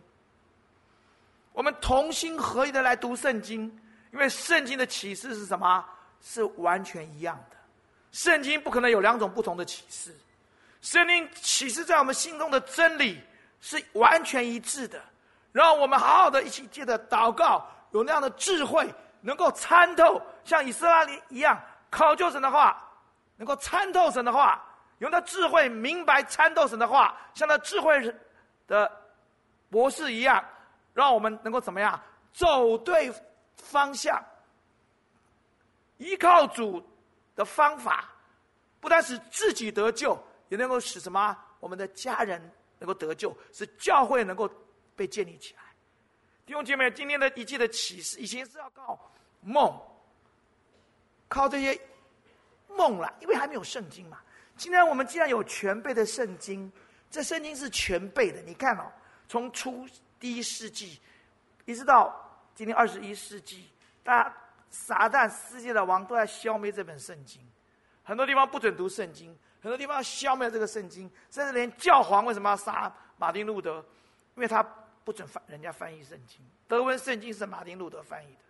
[1.54, 3.62] 我们同心合意的来读圣经。
[4.12, 5.86] 因为圣经的启示是什么？
[6.22, 7.56] 是完全一样的。
[8.12, 10.14] 圣经不可能有两种不同的启示。
[10.82, 13.24] 圣经启示在我们心中的真理
[13.62, 15.02] 是完全一致的。
[15.54, 21.58] 让我们好好的一起借着祷告，有那样的智慧，能够参透，像以斯拉一样
[21.90, 22.82] 考究神的话，
[23.38, 24.62] 能够参透神的话，
[25.00, 28.14] 有那智慧明白参透神的话，像那智慧
[28.68, 28.92] 的
[29.70, 30.44] 博士一样，
[30.94, 32.00] 让我们能够怎么样
[32.34, 33.14] 走对
[33.56, 34.24] 方向，
[35.98, 36.84] 依靠主
[37.36, 38.10] 的方法，
[38.80, 41.38] 不但使自己得救，也能够使什么？
[41.60, 42.42] 我们的家人
[42.80, 44.50] 能够得救，使教会能够
[44.96, 45.62] 被建立起来。
[46.46, 49.00] 弟兄姐妹，今天的一切的启示，以前是要靠
[49.42, 49.80] 梦，
[51.30, 51.80] 靠这些
[52.68, 54.20] 梦了，因为还没有圣经嘛。
[54.58, 56.72] 今天我们既然有全备的圣经，
[57.10, 58.42] 这圣经是全备的。
[58.42, 58.92] 你看哦，
[59.28, 59.88] 从初
[60.22, 61.02] 第一世纪
[61.66, 62.30] 一直到。
[62.54, 63.70] 今天二十一世纪，
[64.04, 64.32] 大
[64.70, 67.42] 撒旦世界的王都在消灭这本圣经，
[68.04, 73.84] 很多地方不准读圣经，很多地方要消灭这个圣经，甚至连教皇为什么要杀马丁路德？
[74.36, 74.62] 因为他
[75.06, 78.42] 不准翻人家翻译圣经，德文圣经是马丁路德翻译的。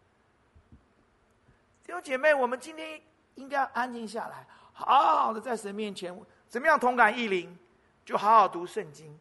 [1.86, 2.99] 弟兄姐妹，我们今天
[3.36, 6.13] 应该安静下来，好好的在神面前，
[6.49, 7.55] 怎么样同感异灵，
[8.03, 9.17] 就好好读圣经，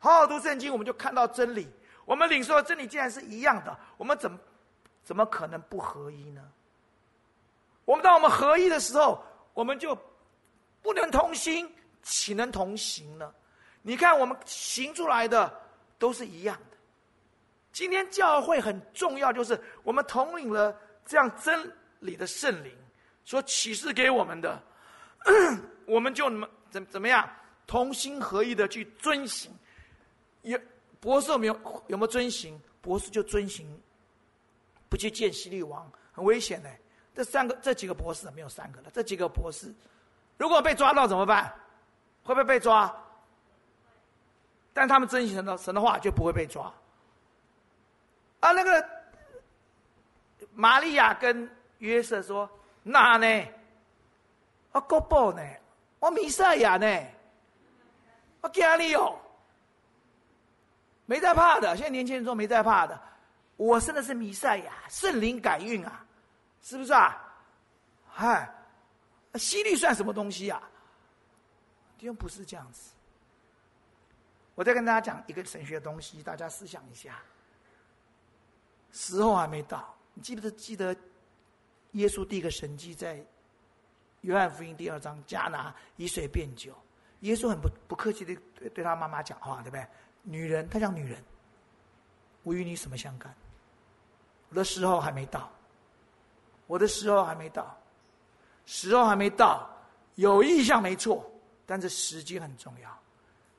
[0.00, 1.68] 好好读圣经，我们就看到真理。
[2.04, 4.38] 我们领受的真理既然是一样的，我们怎么
[5.02, 6.42] 怎么可能不合一呢？
[7.84, 9.96] 我们当我们合一的时候，我们就
[10.82, 11.70] 不能同心，
[12.02, 13.32] 岂能同行呢？
[13.82, 15.52] 你看，我们行出来的
[15.98, 16.76] 都是一样的，
[17.72, 22.74] 今天教会很重要，就是我们统领了这样真理的圣灵
[23.24, 24.62] 所启示给我们的，
[25.86, 26.24] 我们就
[26.70, 27.28] 怎么怎么样
[27.66, 29.52] 同心合意的去遵行。
[30.40, 30.58] 也
[31.04, 31.54] 博士有没有
[31.88, 32.58] 有没有遵行？
[32.80, 33.68] 博士就遵行，
[34.88, 36.68] 不去见希律王，很危险呢。
[37.14, 39.70] 这三个这几个博士没有三个了，这几个博士，
[40.38, 41.54] 如果被抓到怎么办？
[42.22, 42.90] 会不会被抓？
[44.72, 46.72] 但他们遵行神的神的话，就不会被抓。
[48.40, 48.88] 啊，那个
[50.54, 51.46] 玛利亚跟
[51.80, 52.48] 约瑟说
[52.82, 53.46] ：“那呢？
[54.72, 55.42] 我国宝呢？
[56.00, 56.86] 我弥赛亚呢？
[58.40, 59.18] 我惊你哦！
[61.06, 63.00] 没在怕的，现在年轻人说没在怕的。
[63.56, 66.04] 我生的是弥赛亚，圣灵感孕啊！”
[66.60, 67.20] 是不是啊？
[68.08, 68.52] 嗨，
[69.34, 70.62] 希律算什么东西啊？
[72.00, 72.90] 因为不是这样子。
[74.54, 77.18] 我再跟大家讲一个神学的东西，大家思想一下。
[78.92, 80.96] 时候还没到，你记不记得
[81.92, 83.24] 耶稣第一个神迹在
[84.22, 86.74] 约翰福音第二章，迦拿以水变酒。
[87.20, 89.86] 耶稣很不不客气的对对他妈妈讲话，对不对？
[90.24, 91.22] 女人，他讲女人，
[92.42, 93.32] 我与你什么相干？
[94.48, 95.48] 我的时候还没到。
[96.66, 97.78] 我的时候还没到，
[98.64, 99.68] 时候还没到，
[100.14, 101.22] 有意向没错，
[101.66, 102.98] 但是时机很重要。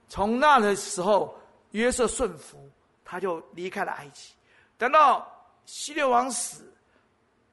[0.10, 1.38] 从那的时候，
[1.70, 2.68] 约瑟顺服，
[3.04, 4.34] 他就离开了埃及。
[4.76, 5.32] 等到
[5.68, 6.74] 希律王死，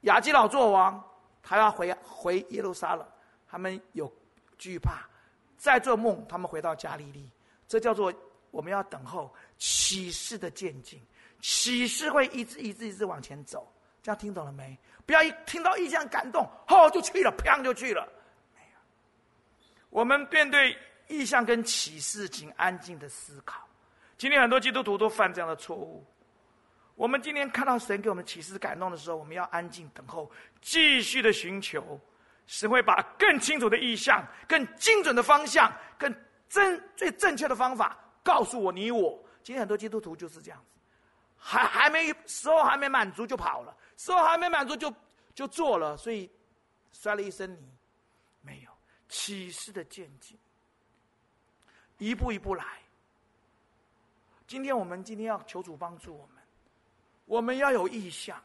[0.03, 1.05] 亚基老做王，
[1.42, 3.07] 他要回回耶路撒冷，
[3.46, 4.11] 他们有
[4.57, 5.07] 惧怕，
[5.59, 7.31] 再做梦，他们回到加利利。
[7.68, 8.11] 这叫做
[8.52, 11.02] 我们要等候启示的渐进，
[11.40, 13.68] 启示会一直一直一直往前走。
[14.00, 14.78] 这样听懂了没？
[15.04, 18.06] 不要一听到异象感动，吼就去了，砰就去了。
[18.54, 18.78] 没有，
[19.90, 20.76] 我们面对
[21.08, 23.66] 异象跟启示，请安静的思考。
[24.16, 26.04] 今天很多基督徒都犯这样的错误。
[26.94, 31.98] 我们今天看到神给我们启示感动的时候，我们要安静等候，继续的寻求。
[32.46, 36.12] 神会把更清楚的意向、更精准的方向、更
[36.48, 39.22] 真最正确的方法告诉我你我。
[39.42, 40.80] 今天很多基督徒就是这样子，
[41.37, 43.76] 还还没时候还没满足就跑了。
[43.96, 44.92] 时候还没满足就
[45.35, 46.30] 就做了，所以
[46.92, 47.68] 摔了一身泥。
[48.40, 48.70] 没有
[49.08, 50.37] 启示的渐进，
[51.98, 52.64] 一步一步来。
[54.48, 56.42] 今天我们今天要求主帮助我们，
[57.26, 58.42] 我们要有意向。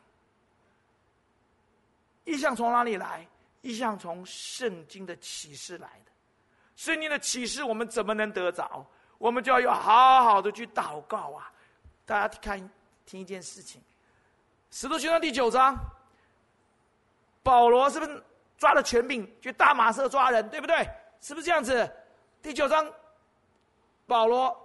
[2.25, 3.27] 意向从哪里来？
[3.61, 6.11] 意向从圣经的启示来的。
[6.75, 8.85] 圣经的启示我们怎么能得着？
[9.17, 11.51] 我们就要有好好的去祷告啊！
[12.05, 12.57] 大家看
[13.05, 13.81] 听一件事情。
[14.69, 15.77] 使徒行传第九章，
[17.43, 18.23] 保罗是不是
[18.57, 20.87] 抓了权柄去大马色抓人，对不对？
[21.21, 21.89] 是不是这样子？
[22.41, 22.87] 第九章，
[24.05, 24.55] 保罗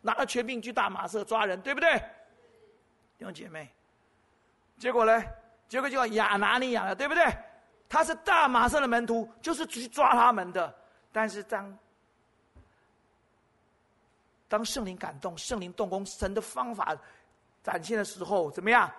[0.00, 1.98] 拿了权柄去大马色抓人，对不对？
[3.18, 3.68] 弟兄姐妹，
[4.78, 5.22] 结果呢？
[5.68, 7.24] 结果就亚拿尼亚了，对不对？
[7.88, 10.74] 他是大马色的门徒，就是去抓他们的。
[11.12, 11.76] 但是当
[14.50, 16.94] 当圣灵感动、圣灵动工、神的方法
[17.62, 18.90] 展现的时候，怎么样？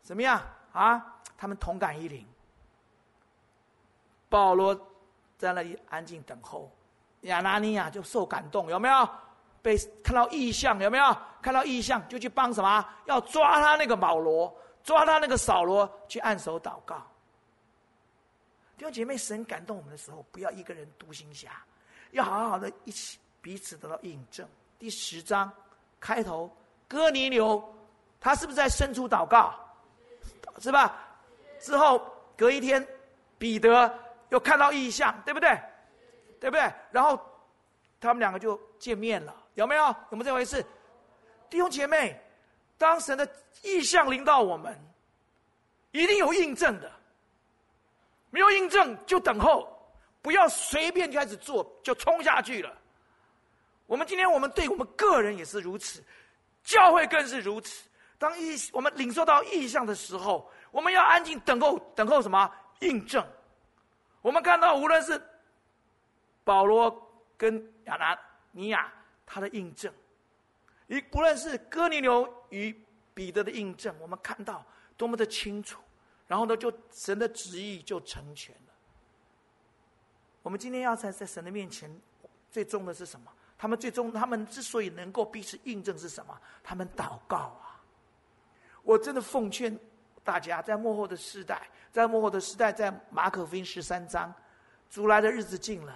[0.00, 0.40] 怎么样
[0.72, 1.20] 啊？
[1.36, 2.24] 他们同感一灵。
[4.28, 4.72] 保罗
[5.36, 6.70] 在那里安静等候，
[7.22, 9.08] 亚拿尼亚就受感动，有没有？
[9.60, 11.16] 被看到异象，有没有？
[11.42, 12.88] 看到异象就去帮什么？
[13.06, 17.04] 要抓他那个保罗，抓他那个扫罗，去按手祷告。
[18.76, 21.50] 弟兄姐妹，神感动我们的时候，不要一个人独行侠，
[22.12, 24.48] 要好好的一起彼此得到印证。
[24.82, 25.48] 第十章
[26.00, 26.50] 开头，
[26.88, 27.62] 哥尼流
[28.18, 29.54] 他是不是在伸出祷告？
[30.58, 31.06] 是吧？
[31.60, 32.04] 之后
[32.36, 32.84] 隔一天，
[33.38, 33.96] 彼得
[34.30, 35.56] 又看到异象，对不对？
[36.40, 36.68] 对不对？
[36.90, 37.16] 然后
[38.00, 39.84] 他们两个就见面了，有没有？
[40.10, 40.66] 有没有这回事？
[41.48, 42.20] 弟兄姐妹，
[42.76, 43.24] 当神的
[43.62, 44.76] 异象临到我们，
[45.92, 46.90] 一定有印证的。
[48.30, 52.81] 没有印证就等候，不要随便就开始做，就冲下去了。
[53.92, 56.02] 我们今天我们对我们个人也是如此，
[56.64, 57.86] 教会更是如此。
[58.16, 63.22] 当意我们领受到意象的时候，我们要安静等候，等候什么印证？
[64.22, 65.20] 我们看到无论是
[66.42, 66.90] 保罗
[67.36, 68.18] 跟亚拿
[68.50, 68.90] 尼亚
[69.26, 69.92] 他的印证，
[70.86, 72.74] 一不论是哥尼流与
[73.12, 74.64] 彼得的印证，我们看到
[74.96, 75.82] 多么的清楚，
[76.26, 78.72] 然后呢，就神的旨意就成全了。
[80.42, 81.94] 我们今天要在在神的面前，
[82.50, 83.30] 最终的是什么？
[83.62, 86.36] 他们最终他们之所以能够彼此印证是什么？
[86.64, 87.78] 他们祷告啊。
[88.82, 89.78] 我真的奉劝
[90.24, 94.34] 大家，在幕后的时代，在幕后的时代，在马可福音十三章，
[94.90, 95.94] 主来的日子近了。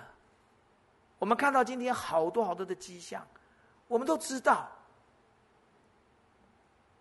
[1.18, 3.26] 我们看到今天好多好多的迹象，
[3.88, 4.70] 我们都知道。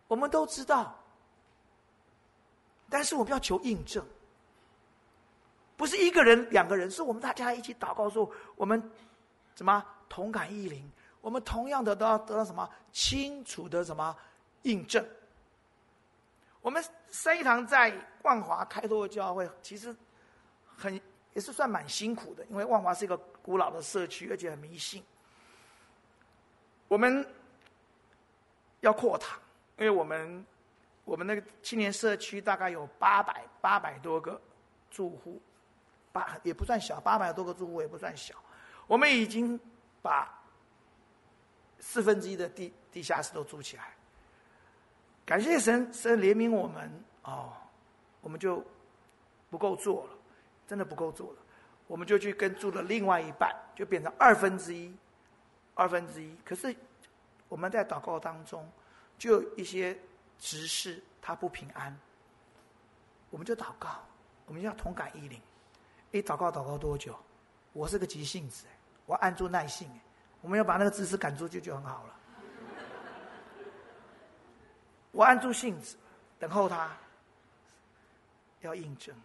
[0.07, 0.95] 我我们都知道。
[2.89, 4.01] 但是我们要求印证，
[5.75, 8.81] 不是一个人、两个人，是我们大家一起祷告说，我们
[9.53, 10.89] 怎么同感异灵？
[11.21, 14.15] 我们同样的都要得到什么清楚的什么
[14.63, 15.05] 印证？
[16.61, 17.93] 我们三一堂在
[18.23, 19.95] 万华开拓教会，其实
[20.75, 20.99] 很
[21.33, 25.03] 也是算蛮辛苦的，因为万华是一个古老的社区，而且很迷信。
[26.87, 27.27] 我们
[28.81, 29.39] 要扩堂，
[29.77, 30.45] 因为我们。
[31.05, 34.41] 我们那个青年社区大概有八百八百多个
[34.89, 35.39] 住户，
[36.11, 38.33] 八也不算小，八百多个住户也不算小。
[38.87, 39.59] 我们已经
[40.05, 40.31] 把
[41.79, 43.95] 四分之一的地地下室都租起来。
[45.25, 47.51] 感谢神，神怜悯我们哦，
[48.21, 48.63] 我们就
[49.49, 50.09] 不够做了，
[50.67, 51.39] 真的不够做了，
[51.87, 54.95] 我们就去跟住了另外一半，就变成二分之一，
[55.73, 56.35] 二分之一。
[56.45, 56.75] 可是
[57.49, 58.69] 我们在祷告当中，
[59.17, 59.97] 就有一些。
[60.37, 61.97] 执事他不平安，
[63.29, 64.03] 我们就祷告，
[64.45, 65.39] 我们要同感异灵。
[66.11, 67.17] 一祷告祷告多久？
[67.71, 68.65] 我是个急性子，
[69.05, 69.89] 我按住耐性，
[70.41, 72.15] 我们要把那个执事赶出去就很好了。
[75.11, 75.95] 我按住性子，
[76.39, 76.89] 等候他，
[78.61, 79.15] 要印证，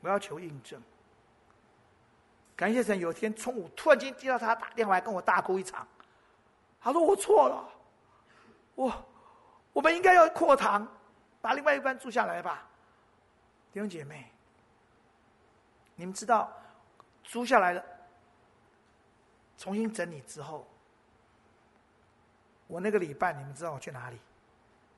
[0.00, 0.80] 我要求印证。
[2.54, 5.86] 感谢神，有一天中午突然间接到他打电话来跟我大哭一场，
[6.80, 7.68] 他说我错了，
[8.74, 9.06] 我。
[9.72, 10.86] 我们应该要扩堂，
[11.40, 12.64] 把另外一半住下来吧，
[13.72, 14.30] 弟兄姐妹。
[15.96, 16.48] 你们知道，
[17.24, 17.84] 租下来了，
[19.56, 20.66] 重新整理之后，
[22.66, 24.18] 我那个礼拜你们知道我去哪里？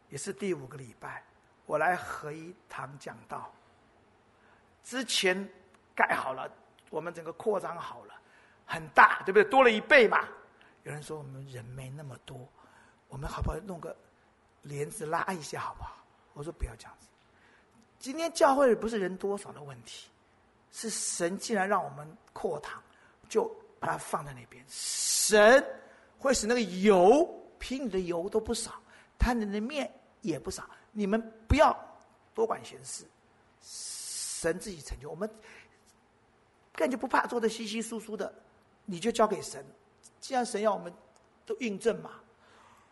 [0.09, 1.23] 也是第五个礼拜，
[1.67, 3.53] 我来合一堂讲道。
[4.83, 5.37] 之前
[5.95, 6.51] 盖好了，
[6.91, 8.15] 我们整个扩张好了，
[8.65, 9.45] 很大，对不对？
[9.45, 10.29] 多了一倍嘛。
[10.85, 12.49] 有人说我们人没那么多，
[13.09, 13.97] 我们好不好弄个？
[14.63, 15.97] 帘子拉一下好不好？
[16.33, 17.07] 我说不要这样子。
[18.01, 20.11] 今天教会不是人多少的问题，
[20.73, 22.83] 是神既然让我们扩堂，
[23.29, 23.49] 就
[23.79, 24.65] 把它放在那边。
[24.69, 25.65] 神
[26.19, 27.25] 会使那个油，
[27.59, 28.73] 瓶里的油都不少，
[29.19, 30.69] 摊里的面也不少。
[30.93, 31.77] 你们不要
[32.35, 33.05] 多管闲事，
[33.63, 35.11] 神自己成就。
[35.11, 35.29] 我们
[36.73, 38.33] 根本就不怕做的稀稀疏疏的，
[38.85, 39.65] 你就交给神。
[40.21, 40.93] 既然神要我们
[41.45, 42.13] 都印证嘛。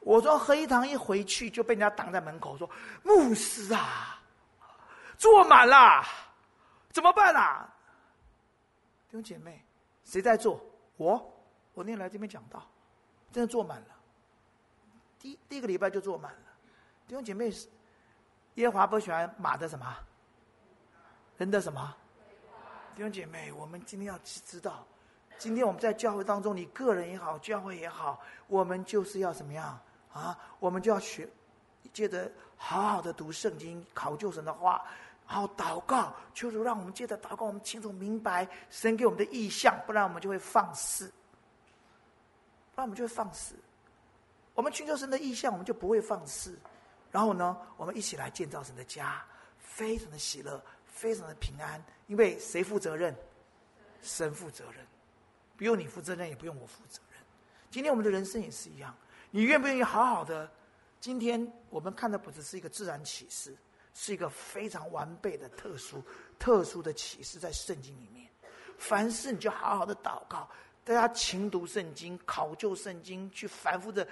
[0.00, 2.68] 我说合一堂一回去就被人家挡在门口，说
[3.02, 4.22] ：“牧师啊，
[5.16, 6.04] 坐满了，
[6.92, 7.66] 怎么办啊？”
[9.08, 9.64] 弟兄姐妹，
[10.04, 10.62] 谁在坐？
[10.96, 11.14] 我，
[11.74, 12.62] 我那天来这边讲道，
[13.32, 13.86] 真的坐满了。
[15.18, 16.38] 第第一个礼拜就坐满了。
[17.06, 17.68] 弟兄姐妹是，
[18.54, 19.96] 耶华不喜欢马的什么？
[21.36, 21.94] 人的什么？
[22.94, 24.86] 弟兄姐妹，我们今天要知道，
[25.36, 29.78] 今天我们在教会当中，你个人也好，教会也好，我们就是要怎么样？
[30.12, 31.28] 啊，我们就要学，
[31.92, 34.84] 接着好好的读圣经，考究神的话，
[35.24, 41.06] 好祷告，求主让我们接着祷告，我们清楚明白神给我们的意象，不然我们就会放肆，
[42.74, 43.54] 不然我们就会放肆。
[44.54, 46.58] 我们寻求神的意向，我们就不会放肆。
[47.10, 49.24] 然后呢，我们一起来建造神的家，
[49.58, 51.82] 非常的喜乐，非常的平安。
[52.06, 53.14] 因为谁负责任？
[54.02, 54.86] 神负责任，
[55.56, 57.18] 不用你负责任，也不用我负责任。
[57.70, 58.94] 今天我们的人生也是一样。
[59.30, 60.50] 你愿不愿意好好的？
[61.00, 63.56] 今天我们看的不只是一个自然启示，
[63.94, 66.02] 是一个非常完备的特殊、
[66.38, 68.28] 特殊的启示在圣经里面。
[68.76, 70.46] 凡事你就好好的祷告，
[70.84, 74.06] 大家勤读圣经、考究圣经，去反复的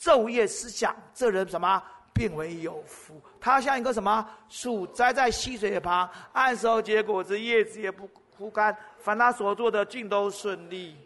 [0.00, 0.96] 昼夜思想。
[1.14, 1.82] 这人什么？
[2.14, 3.20] 变为有福。
[3.38, 8.74] 他像一个什么树栽在溪水旁，按时候结果子，叶子也不枯干。
[8.98, 10.96] 凡他所做的，尽都顺利。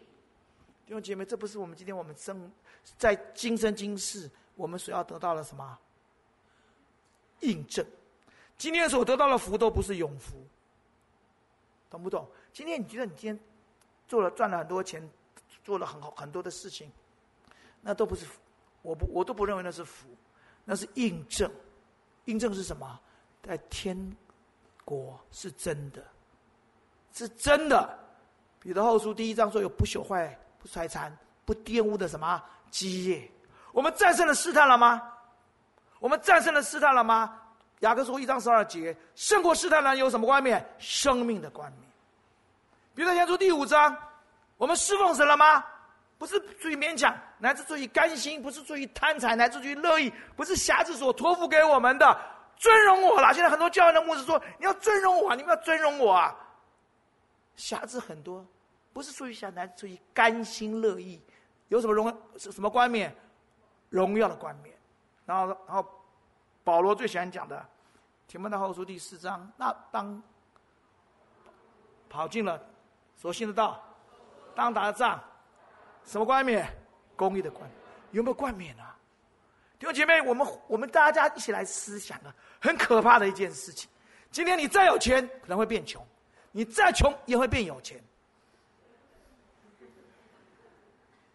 [0.85, 2.49] 弟兄姐妹，这不是我们今天我们生。
[2.97, 5.77] 在今生今世，我们所要得到的什么？
[7.41, 7.85] 印证。
[8.61, 10.35] 今天所得到的福都不是永福，
[11.89, 12.29] 懂不懂？
[12.53, 13.39] 今天你觉得你今天
[14.07, 15.01] 做了赚了很多钱，
[15.63, 16.87] 做了很好很多的事情，
[17.81, 18.39] 那都不是福，
[18.83, 20.05] 我不我都不认为那是福，
[20.63, 21.51] 那是印证。
[22.25, 22.99] 印证是什么？
[23.41, 23.97] 在天
[24.85, 26.05] 国是真的，
[27.13, 27.97] 是真的。
[28.59, 31.11] 彼得后书第一章说有不朽坏、不衰残、
[31.45, 32.39] 不玷污的什么？
[32.69, 33.27] 基业，
[33.71, 35.01] 我们战胜了试探了吗？
[35.97, 37.40] 我们战胜了试探了吗？
[37.81, 40.63] 雅各书一章十二节，胜过试探的人有什么冠冕？
[40.77, 41.89] 生命的冠冕。
[42.93, 43.95] 彼得前书第五章，
[44.57, 45.63] 我们侍奉神了吗？
[46.19, 52.15] 不是出于勉强，乃是出于甘心；不是出于贪财，乃是出于乐意；不是辖制所托付给我们的，
[52.55, 53.33] 尊荣我了。
[53.33, 56.35] 现在很多教会的牧师说：“你要尊荣我，你们要尊荣我啊！”
[57.57, 58.45] 瑕疵很多，
[58.93, 61.19] 不是出于辖，乃是出于甘心乐意。
[61.69, 63.15] 有什么荣什么冠冕？
[63.89, 64.75] 荣耀的冠冕。
[65.25, 65.83] 然后，然后
[66.63, 67.65] 保罗最喜欢讲的，
[68.27, 70.21] 提摩太后书第四章，那当
[72.09, 72.61] 跑进了
[73.15, 73.83] 所信的道，
[74.55, 75.19] 当打的仗，
[76.05, 76.67] 什么冠冕？
[77.15, 77.69] 公义的冠，
[78.11, 78.97] 有没有冠冕啊？
[79.77, 83.89] 弟兄姐妹，我们我们大家一起来思想啊，很可怕的一件事情。
[84.31, 86.01] 今天你再有钱，可能会变穷；
[86.51, 88.01] 你再穷，也会变有钱，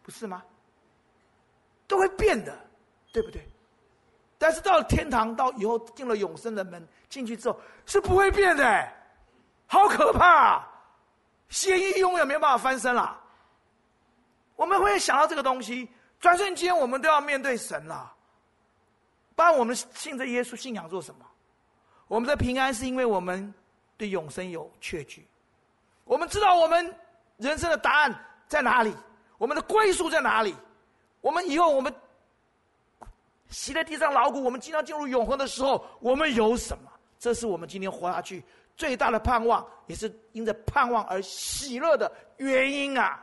[0.03, 0.43] 不是吗？
[1.87, 2.59] 都会变的，
[3.13, 3.47] 对不对？
[4.39, 8.93] 但是到了天堂，到以后进了永生的门，进去之后是不会变的，
[9.67, 10.69] 好可怕啊！
[11.49, 13.19] 血液永远没办法翻身了。
[14.57, 18.13] 我们会想到这个东西，转瞬间我们都要面对神了。
[19.35, 21.27] 不然我们信着耶稣信仰做什么？
[22.09, 23.53] 我们的平安是因为我们
[23.97, 25.27] 对永生有确据，
[26.05, 26.95] 我们知道我们
[27.37, 28.95] 人生的答案在哪里，
[29.39, 30.55] 我们的归宿在哪里。
[31.21, 31.93] 我们以后我们
[33.49, 36.91] 息在地上劳苦，我们即将进入永恒的时候，我们有什么？
[37.19, 38.45] 这是我们今天活下去
[38.77, 43.23] 最大的盼望，也是因着盼望而喜乐的原因啊！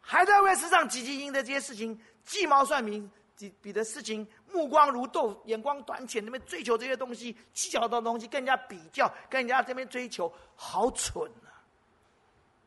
[0.00, 3.06] 还在为世上汲汲营营的这些事情鸡毛蒜皮
[3.36, 11.50] 比比的事情，目光如豆，眼光短浅，那边追求这些东西，计较的东西，跟人家比较，跟人家这边追求，好蠢啊！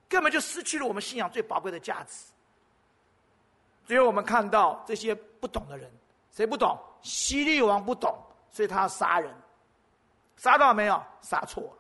[0.10, 2.26] 根本就失去了我们信仰最宝贵的价值。
[3.88, 5.92] 只有我们看到这些不懂的人，
[6.32, 6.80] 谁不懂？
[7.02, 8.18] 希律王不懂，
[8.52, 9.36] 所以他要杀人，
[10.38, 11.04] 杀到没有？
[11.22, 11.74] 杀错了。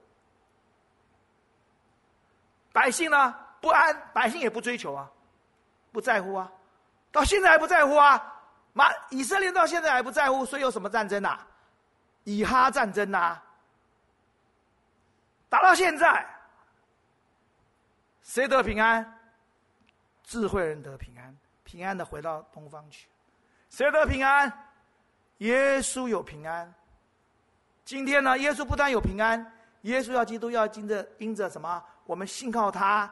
[2.73, 3.33] 百姓呢？
[3.61, 5.09] 不安，百姓也不追求啊，
[5.91, 6.51] 不在乎啊，
[7.11, 8.27] 到现在还不在乎啊。
[8.73, 11.37] 马以色列到现在还不在乎，所以有什么战争呐？
[12.23, 13.39] 以哈战争呐，
[15.49, 16.25] 打到现在，
[18.23, 19.19] 谁得平安？
[20.23, 21.37] 智慧人得平安。
[21.63, 23.07] 平安的回到东方去，
[23.71, 24.51] 谁得平安？
[25.37, 26.71] 耶稣有平安。
[27.85, 29.39] 今天呢，耶稣不但有平安，
[29.83, 31.81] 耶稣要基督要因着因着什么？
[32.05, 33.09] 我们信靠他，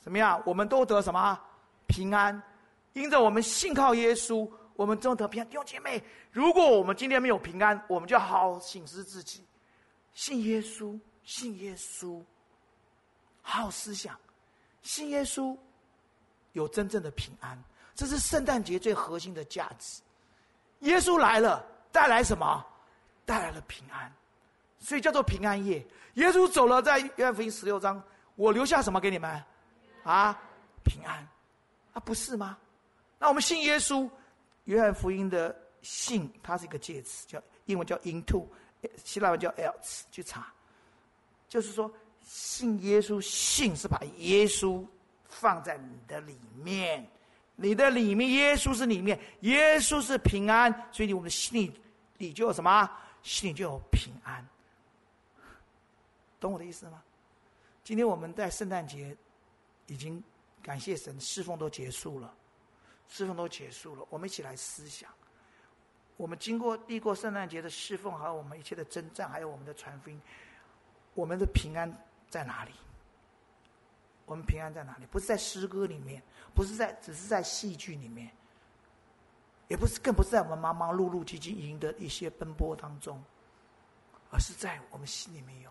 [0.00, 0.40] 怎么样？
[0.46, 1.38] 我们都得什么？
[1.88, 2.40] 平安。
[2.92, 5.48] 因着我们信靠耶稣，我们都得平安。
[5.48, 9.44] 弟兄姐妹，如果我们今天没有平安，我们就好好省思自己。
[10.14, 12.22] 信耶稣，信耶稣，
[13.40, 14.16] 好思想，
[14.82, 15.56] 信耶稣
[16.52, 17.60] 有真正的平安。
[17.94, 20.00] 这是圣诞节最核心的价值。
[20.80, 22.64] 耶稣来了，带来什么？
[23.24, 24.12] 带来了平安，
[24.80, 25.84] 所以叫做平安夜。
[26.14, 28.02] 耶稣走了，在约翰福音十六章，
[28.34, 29.42] 我留下什么给你们？
[30.02, 30.36] 啊，
[30.84, 31.26] 平安，
[31.92, 32.58] 啊，不是吗？
[33.18, 34.10] 那我们信耶稣，
[34.64, 38.44] 约翰福音的信，它是一个介词，叫英文叫 into，
[39.04, 40.52] 希腊文叫 else，去查，
[41.48, 41.90] 就是说
[42.24, 44.84] 信耶稣，信是把耶稣
[45.28, 47.08] 放在你的里面。
[47.56, 51.80] 你的里面，耶稣是里面，耶稣是平安，所以你我们的心里
[52.18, 52.90] 里就有什么？
[53.22, 54.44] 心里就有平安。
[56.40, 57.02] 懂我的意思吗？
[57.84, 59.16] 今天我们在圣诞节
[59.86, 60.22] 已经
[60.60, 62.34] 感谢神，侍奉都结束了，
[63.08, 65.08] 侍奉都结束了，我们一起来思想，
[66.16, 70.20] 我们经过历过圣诞节的侍奉，还有我们一切的征战，还有我们的传福音，
[71.14, 71.92] 我们的平安
[72.28, 72.72] 在哪里？
[74.24, 75.06] 我们平安在哪里？
[75.06, 76.22] 不是在诗歌里面，
[76.54, 78.30] 不是在，只是在戏剧里面，
[79.68, 83.22] 也不是，更不是在我们忙忙碌碌、汲汲营的一些奔波当中，
[84.30, 85.70] 而是在我们心里面有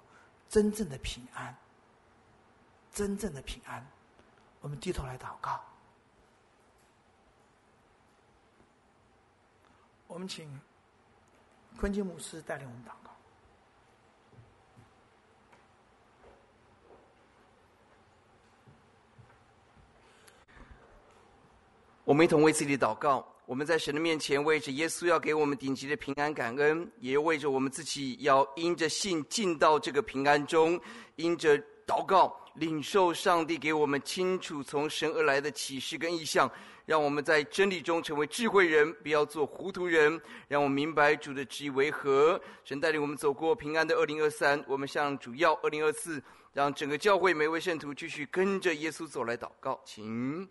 [0.50, 1.56] 真正的平安，
[2.94, 3.86] 真正的平安。
[4.60, 5.60] 我们低头来祷告，
[10.06, 10.60] 我们请
[11.80, 13.10] 坤金牧师带领我们祷告。
[22.12, 23.26] 我们一同为自己祷告。
[23.46, 30.78] 我们在神的面前，为着耶稣要给我们顶级的平安感恩，也为着我们自己要因着信进到这个平安中，
[31.16, 31.58] 因着
[31.88, 36.52] 祷告领受上帝给我们清楚从神而来的启示跟意象，
[36.86, 40.20] 让我们在真理中成为智慧人，不要做糊涂人。
[40.50, 42.38] 让我们明白主的旨意为何。
[42.66, 50.46] 神带领我们走过平安的二零二三，我们向主要二零二四，让整个教会每位圣徒继续跟着耶稣走来祷告，请。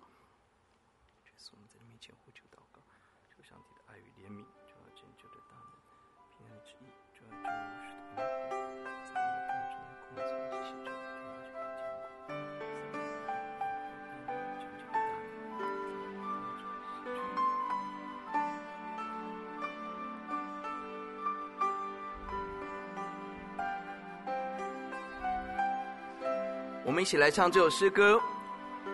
[27.00, 28.20] 一起来唱这首诗歌，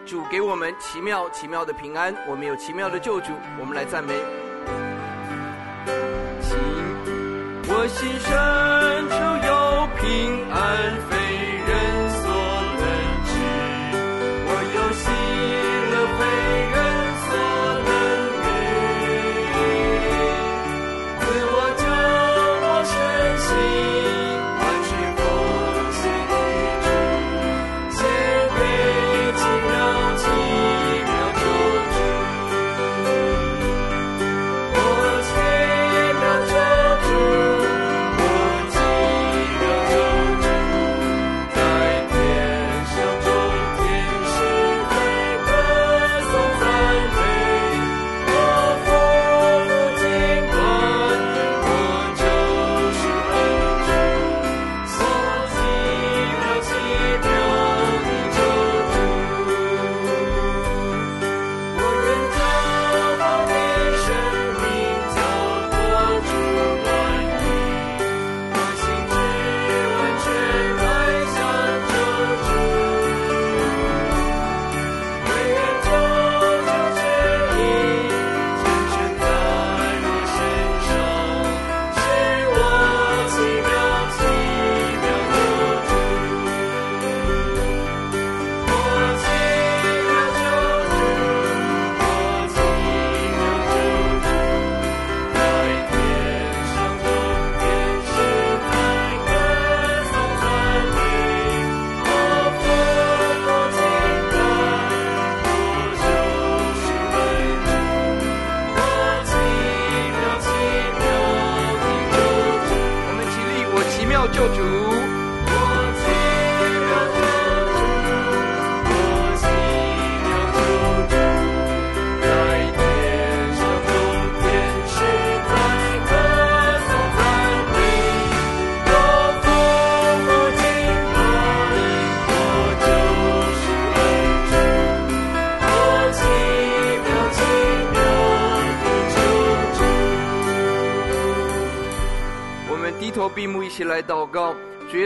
[0.07, 4.15] 主给我们奇妙奇妙的平安，我们有奇妙的救主，我们来赞美。
[7.69, 8.66] 我心声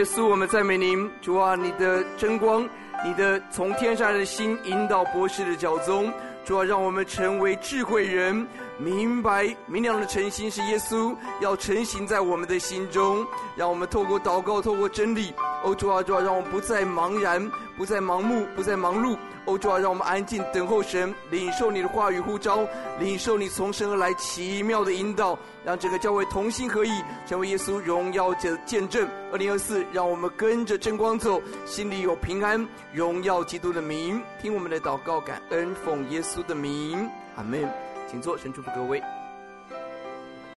[0.01, 2.67] 耶稣，我们赞美您，主啊，你的真光，
[3.05, 6.11] 你的从天上的心引导博士的脚踪，
[6.43, 8.47] 主啊，让我们成为智慧人，
[8.79, 13.23] 明白明亮的晨星是耶稣要成行在我们的心中，
[13.55, 15.31] 让我们透过祷告，透过真理，
[15.63, 17.39] 哦，主啊，主啊，让我们不再茫然，
[17.81, 19.17] 不再盲目，不再忙碌。
[19.45, 22.59] 欧，主啊，让我们安静等候神，领受你的话语呼召，
[22.99, 26.91] 领受你从神而来奇妙的引导，让整个教会同心合意，
[27.25, 29.09] 成为耶稣荣耀的见证。
[29.31, 34.21] 二零二四，让我们跟着真光走，心里有平安，荣耀基督的名。
[34.39, 37.67] 听我们的祷告，感恩奉耶稣的名，阿门。
[38.07, 39.01] 请坐，神祝福各位。